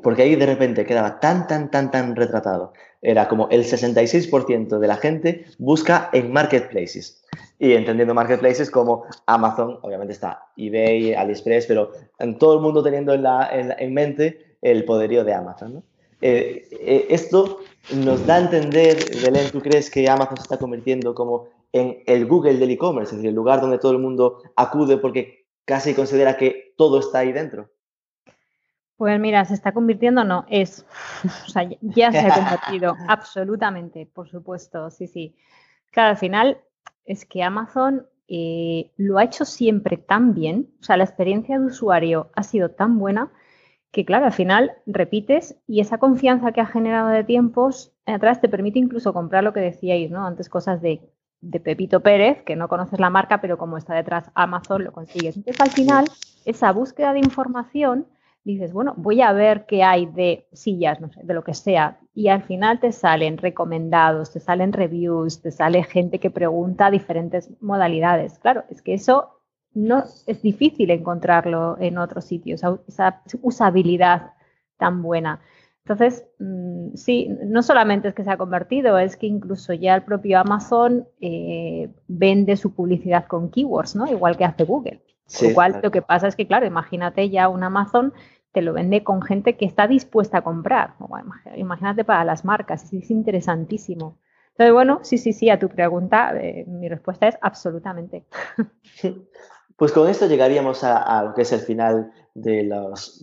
[0.03, 2.73] Porque ahí de repente quedaba tan, tan, tan, tan retratado.
[3.01, 7.23] Era como el 66% de la gente busca en marketplaces.
[7.57, 13.13] Y entendiendo marketplaces como Amazon, obviamente está eBay, AliExpress, pero en todo el mundo teniendo
[13.13, 15.83] en, la, en mente el poderío de Amazon.
[16.21, 17.59] Eh, eh, esto
[17.95, 22.25] nos da a entender, Belén, ¿tú crees que Amazon se está convirtiendo como en el
[22.25, 26.35] Google del e-commerce, es decir, el lugar donde todo el mundo acude porque casi considera
[26.37, 27.69] que todo está ahí dentro?
[28.97, 30.85] Pues mira, se está convirtiendo, no, es,
[31.45, 35.35] o sea, ya se ha convertido, absolutamente, por supuesto, sí, sí.
[35.91, 36.61] Claro, al final
[37.05, 41.65] es que Amazon eh, lo ha hecho siempre tan bien, o sea, la experiencia de
[41.65, 43.31] usuario ha sido tan buena
[43.91, 48.49] que claro, al final repites y esa confianza que ha generado de tiempos atrás te
[48.49, 50.25] permite incluso comprar lo que decíais, ¿no?
[50.25, 51.09] Antes cosas de,
[51.63, 55.37] Pepito Pérez, que no conoces la marca, pero como está detrás Amazon, lo consigues.
[55.37, 56.05] Entonces, al final,
[56.45, 58.07] esa búsqueda de información,
[58.43, 61.99] dices, bueno, voy a ver qué hay de sillas, no sé, de lo que sea.
[62.13, 67.49] Y al final te salen recomendados, te salen reviews, te sale gente que pregunta diferentes
[67.61, 68.39] modalidades.
[68.39, 69.39] Claro, es que eso
[69.73, 74.33] no es difícil encontrarlo en otros sitios, esa usabilidad
[74.77, 75.41] tan buena.
[75.85, 80.03] Entonces, mm, sí, no solamente es que se ha convertido, es que incluso ya el
[80.03, 84.05] propio Amazon eh, vende su publicidad con keywords, ¿no?
[84.07, 85.01] Igual que hace Google.
[85.41, 88.13] lo cual lo que pasa es que, claro, imagínate ya un Amazon
[88.51, 90.95] te lo vende con gente que está dispuesta a comprar.
[91.55, 94.17] imagínate para las marcas, es interesantísimo.
[94.51, 98.25] Entonces, bueno, sí, sí, sí, a tu pregunta, eh, mi respuesta es absolutamente.
[99.79, 103.21] Pues con esto llegaríamos a, lo que es el final de los,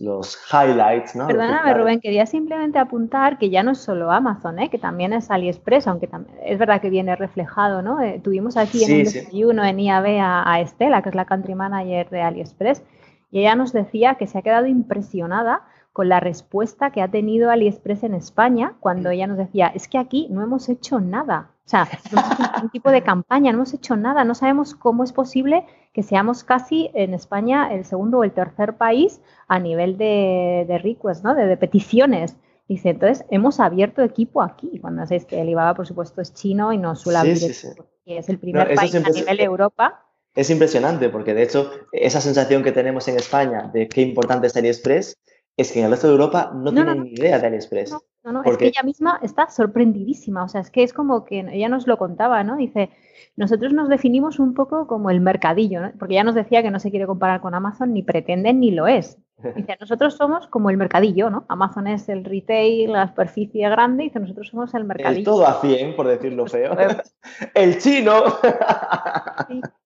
[0.51, 1.27] highlights, ¿no?
[1.27, 4.69] Perdóname, Rubén, quería simplemente apuntar que ya no es solo Amazon, ¿eh?
[4.69, 6.09] que también es AliExpress, aunque
[6.43, 8.01] es verdad que viene reflejado, ¿no?
[8.01, 12.09] Eh, tuvimos aquí en un desayuno en IAB a, Estela, que es la country manager
[12.09, 12.83] de AliExpress,
[13.31, 17.49] y ella nos decía que se ha quedado impresionada con la respuesta que ha tenido
[17.49, 21.51] AliExpress en España cuando ella nos decía, es que aquí no hemos hecho nada.
[21.67, 24.73] O sea, no hemos hecho ningún tipo de campaña, no hemos hecho nada, no sabemos
[24.73, 29.59] cómo es posible que seamos casi en España el segundo o el tercer país a
[29.59, 31.35] nivel de, de requests, ¿no?
[31.35, 32.37] De, peticiones.
[32.69, 34.79] Dice, entonces hemos abierto equipo aquí.
[34.79, 37.67] Cuando sabéis que Alibaba, por supuesto, es chino y no suele abrir, sí, sí,
[38.05, 40.05] es el primer país a nivel de Europa.
[40.35, 44.55] Es impresionante porque, de hecho, esa sensación que tenemos en España de qué importante es
[44.55, 45.17] AliExpress
[45.57, 47.91] es que en el resto de Europa no, tienen ni idea de AliExpress.
[48.23, 50.43] No, no, es que ella misma está sorprendidísima.
[50.43, 52.57] O sea, es que es como que ella nos lo contaba, ¿no?
[52.57, 52.91] Dice,
[53.35, 55.91] nosotros nos definimos un poco como el mercadillo, ¿no?
[55.97, 58.87] Porque ella nos decía que no se quiere comparar con Amazon, ni pretende ni lo
[58.87, 59.17] es.
[59.55, 61.45] Dice, nosotros somos como el mercadillo, ¿no?
[61.47, 65.19] Amazon es el retail, la superficie grande, y dice, nosotros somos el mercadillo.
[65.19, 66.75] El todo a 100, por decirlo feo.
[67.53, 68.23] El chino.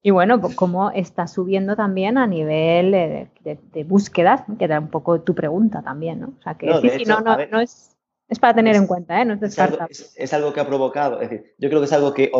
[0.01, 5.21] Y bueno, pues cómo está subiendo también a nivel de, búsquedas, que era un poco
[5.21, 6.27] tu pregunta también, ¿no?
[6.39, 7.90] O sea, que no, sí, no, no, es,
[8.31, 9.25] es, para tener en cuenta, ¿eh?
[9.25, 9.93] No es descartable.
[10.15, 12.31] Es, algo, que ha provocado, es decir, yo creo que es algo que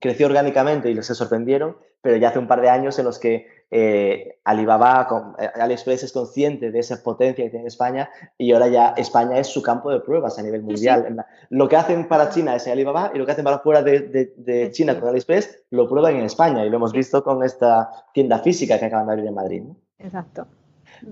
[0.00, 3.48] creció orgánicamente y se sorprendieron, pero ya hace un par de años en los que
[3.72, 8.68] eh, Alibaba, con, eh, AliExpress es consciente de esa potencia que tiene España y ahora
[8.68, 11.16] ya España es su campo de pruebas a nivel mundial.
[11.50, 14.70] Lo que hacen para China es en Alibaba y lo que hacen para fuera de,
[14.72, 18.78] China con AliExpress lo prueban en España y lo hemos visto con esta tienda física
[18.78, 19.62] que acaban de abrir en Madrid.
[19.98, 20.46] Exacto.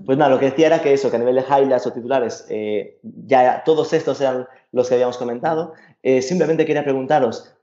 [0.04, 2.46] Pues nada, lo que decía era que eso, que a nivel de highlights o titulares,
[2.48, 5.72] eh, ya todos estos eran los que habíamos comentado.
[6.20, 7.54] simplemente quería preguntaros,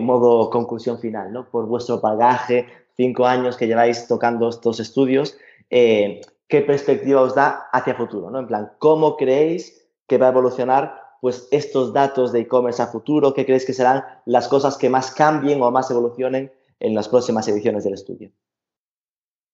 [0.00, 1.48] modo conclusión final, ¿no?
[1.48, 2.66] por vuestro bagaje,
[2.98, 5.38] cinco años que lleváis tocando estos estudios,
[5.70, 8.28] eh, ¿qué perspectiva os da hacia futuro?
[8.30, 8.40] ¿no?
[8.40, 13.32] En plan, ¿cómo creéis que va a evolucionar pues, estos datos de e-commerce a futuro?
[13.32, 16.50] ¿Qué creéis que serán las cosas que más cambien o más evolucionen
[16.80, 18.30] en las próximas ediciones del estudio?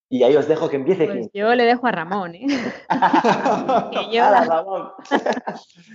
[0.09, 1.07] Y ahí os dejo que empiece.
[1.07, 2.45] Pues yo le dejo a Ramón, ¿eh?
[2.89, 3.91] la,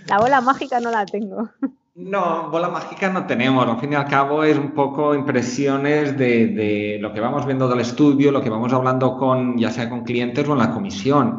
[0.06, 1.48] la bola mágica no la tengo.
[1.96, 3.66] No, bola mágica no tenemos.
[3.66, 7.80] Al fin y al cabo es un poco impresiones de, lo que vamos viendo del
[7.80, 11.38] estudio, lo que vamos hablando con, ya sea con clientes o en la comisión.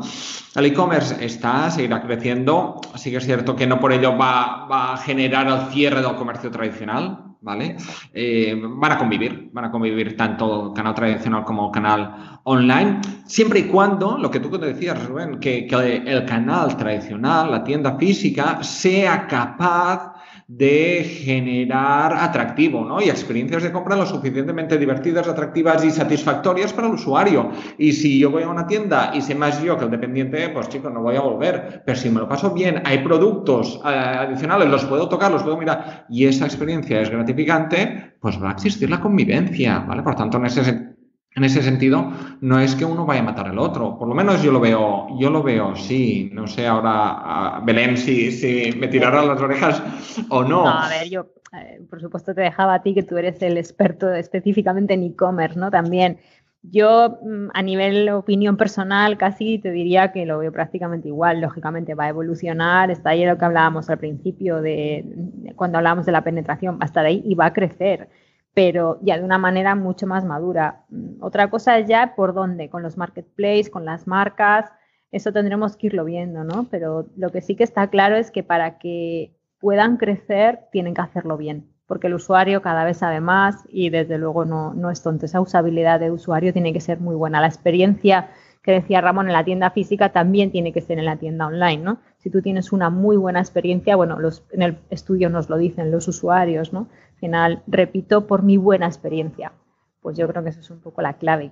[0.56, 2.80] El e-commerce está, seguirá creciendo.
[2.96, 6.52] Sí que es cierto que no por ello va, a generar el cierre del comercio
[6.52, 7.76] tradicional, ¿vale?
[8.14, 13.64] Eh, van a convivir, van a convivir tanto canal tradicional como canal online, siempre y
[13.64, 19.28] cuando, lo que tú te decías, Rubén, que el canal tradicional, la tienda física, sea
[19.28, 20.14] capaz
[20.58, 23.02] de generar atractivo, ¿no?
[23.02, 27.52] Y experiencias de compra lo suficientemente divertidas, atractivas y satisfactorias para el usuario.
[27.78, 30.68] Y si yo voy a una tienda y sé más yo que el dependiente, pues
[30.68, 31.82] chicos, no voy a volver.
[31.86, 35.56] Pero si me lo paso bien, hay productos eh, adicionales, los puedo tocar, los puedo
[35.56, 40.04] mirar y esa experiencia es gratificante, pues va a existir la convivencia, ¿vale?
[40.04, 40.91] Por tanto, en ese sentido
[41.34, 42.12] en ese sentido,
[42.42, 43.98] no es que uno vaya a matar al otro.
[43.98, 46.30] Por lo menos yo lo veo, yo lo veo, sí.
[46.34, 49.82] No sé ahora, Belén, si, si me tirará las orejas
[50.30, 50.66] o no.
[50.66, 51.28] No, a ver, yo,
[51.58, 55.58] eh, por supuesto, te dejaba a ti que tú eres el experto específicamente en e-commerce,
[55.58, 55.72] ¿no?
[55.72, 56.18] También.
[56.64, 61.40] Yo, mm, a nivel opinión personal, casi te diría que lo veo prácticamente igual.
[61.40, 62.92] Lógicamente va a evolucionar.
[62.92, 66.76] Está ahí lo que hablábamos al principio de, de cuando hablábamos de la penetración.
[66.76, 68.10] Va a estar ahí y va a crecer
[68.54, 70.84] pero ya de una manera mucho más madura.
[70.90, 74.72] Mm, otra cosa ya por dónde, con los marketplaces, con las marcas,
[75.12, 76.68] eso tendremos que irlo viendo, ¿no?
[76.70, 81.02] Pero lo que sí que está claro es que para que puedan crecer tienen que
[81.02, 85.04] hacerlo bien, porque el usuario cada vez sabe más y desde luego no, no es
[85.04, 85.26] tonto.
[85.26, 87.42] Esa usabilidad de usuario tiene que ser muy buena.
[87.42, 88.30] La experiencia
[88.64, 91.84] que decía Ramón en la tienda física también tiene que ser en la tienda online,
[91.84, 92.00] ¿no?
[92.20, 95.92] Si tú tienes una muy buena experiencia, bueno, los, en el estudio nos lo dicen
[95.92, 96.88] los usuarios, ¿no?
[97.22, 99.54] Final repito por mi buena experiencia.
[100.02, 101.52] Pues yo creo que eso es un poco la clave.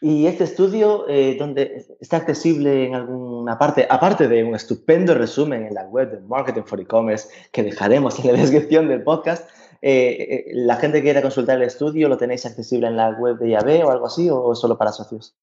[0.00, 5.66] Y este estudio, eh, donde está accesible en alguna parte, aparte de un estupendo resumen
[5.66, 9.48] en la web de Marketing for E-Commerce que dejaremos en la descripción del podcast,
[9.80, 13.38] eh, eh, ¿la gente que quiera consultar el estudio lo tenéis accesible en la web
[13.38, 15.36] de IAB o algo así o solo para socios?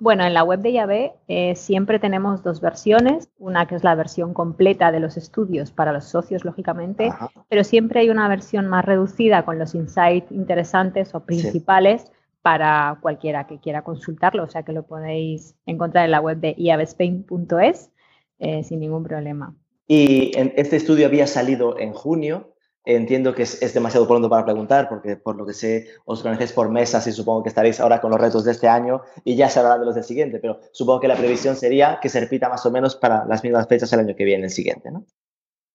[0.00, 3.96] Bueno, en la web de IAB eh, siempre tenemos dos versiones, una que es la
[3.96, 7.10] versión completa de los estudios para los socios, lógicamente,
[7.48, 13.48] pero siempre hay una versión más reducida con los insights interesantes o principales para cualquiera
[13.48, 17.90] que quiera consultarlo, o sea que lo podéis encontrar en la web de iabspain.es
[18.38, 19.56] eh, sin ningún problema.
[19.88, 22.54] Y este estudio había salido en junio,
[22.84, 26.70] Entiendo que es, demasiado pronto para preguntar, porque por lo que sé, os conocéis por
[26.70, 29.58] mesas y supongo que estaréis ahora con los retos de este año y ya se
[29.58, 32.64] hablará de los del siguiente, pero supongo que la previsión sería que se repita más
[32.64, 35.04] o menos para las mismas fechas el año que viene, el siguiente, ¿no?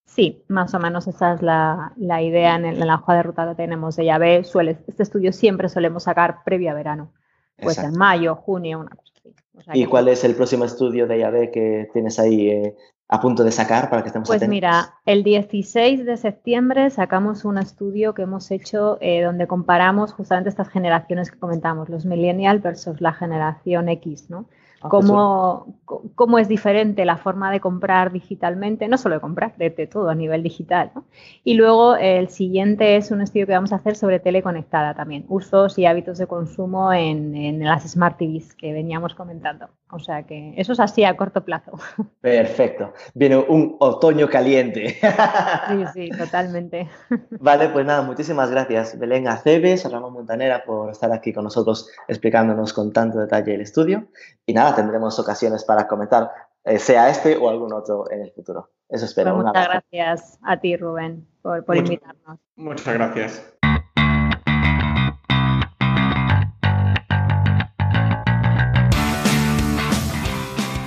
[0.06, 3.96] Sí, más o menos esa es la, idea en, la hoja de ruta que tenemos
[3.96, 4.44] de llave.
[4.44, 7.12] Suele, este estudio siempre solemos sacar previo a verano,
[7.58, 8.96] pues en mayo, junio, una
[9.74, 12.76] ¿Y cuál es el próximo estudio de IAB que tienes ahí eh,
[13.08, 17.60] a punto de sacar para que estemos pues mira, el 16 de septiembre sacamos un
[17.60, 23.02] estudio que hemos hecho eh, donde comparamos justamente estas generaciones que comentamos, los millennials versus
[23.02, 24.48] la generación X, ¿no?
[24.84, 25.78] Ah, cómo,
[26.16, 30.16] cómo, es diferente la forma de comprar digitalmente, no solo de comprar, de, todo a
[30.16, 30.92] nivel digital.
[31.46, 35.78] Y luego el siguiente es un estudio que vamos a hacer sobre teleconectada también, usos
[35.80, 39.70] y hábitos de consumo en, en las Smart TVs que veníamos comentando.
[39.90, 41.72] O sea que eso es así a corto plazo.
[42.22, 42.94] Perfecto.
[43.14, 44.98] Viene un otoño caliente.
[45.70, 46.90] Sí, sí, totalmente.
[47.40, 52.74] Vale, pues nada, muchísimas gracias Belén Aceves, Ramón Montanera por estar aquí con nosotros explicándonos
[52.74, 54.08] con tanto detalle el estudio.
[54.46, 56.32] Y nada, tendremos ocasiones para comentar,
[56.64, 58.72] eh, sea este o algún otro en el futuro.
[58.90, 59.34] Eso espero.
[59.36, 62.40] Pues muchas gracias a ti, Rubén, por, por invitarnos.
[62.56, 63.54] Muchas gracias.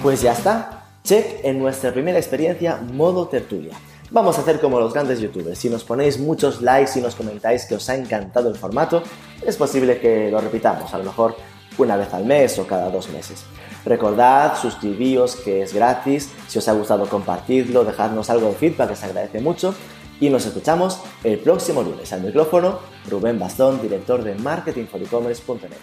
[0.03, 0.85] Pues ya está.
[1.03, 3.77] Check en nuestra primera experiencia modo tertulia.
[4.11, 5.59] Vamos a hacer como los grandes youtubers.
[5.59, 9.03] Si nos ponéis muchos likes y nos comentáis que os ha encantado el formato,
[9.45, 11.35] es posible que lo repitamos, a lo mejor
[11.79, 13.45] una vez al mes o cada dos meses.
[13.87, 18.97] Recordad, suscribíos que es gratis, si os ha gustado compartidlo, dejadnos algo de feedback que
[18.97, 19.75] se agradece mucho
[20.21, 22.13] y nos escuchamos el próximo lunes.
[22.13, 25.79] Al micrófono, Rubén Bastón, director de marketingforecommerce.net.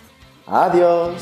[0.47, 1.13] Adiós.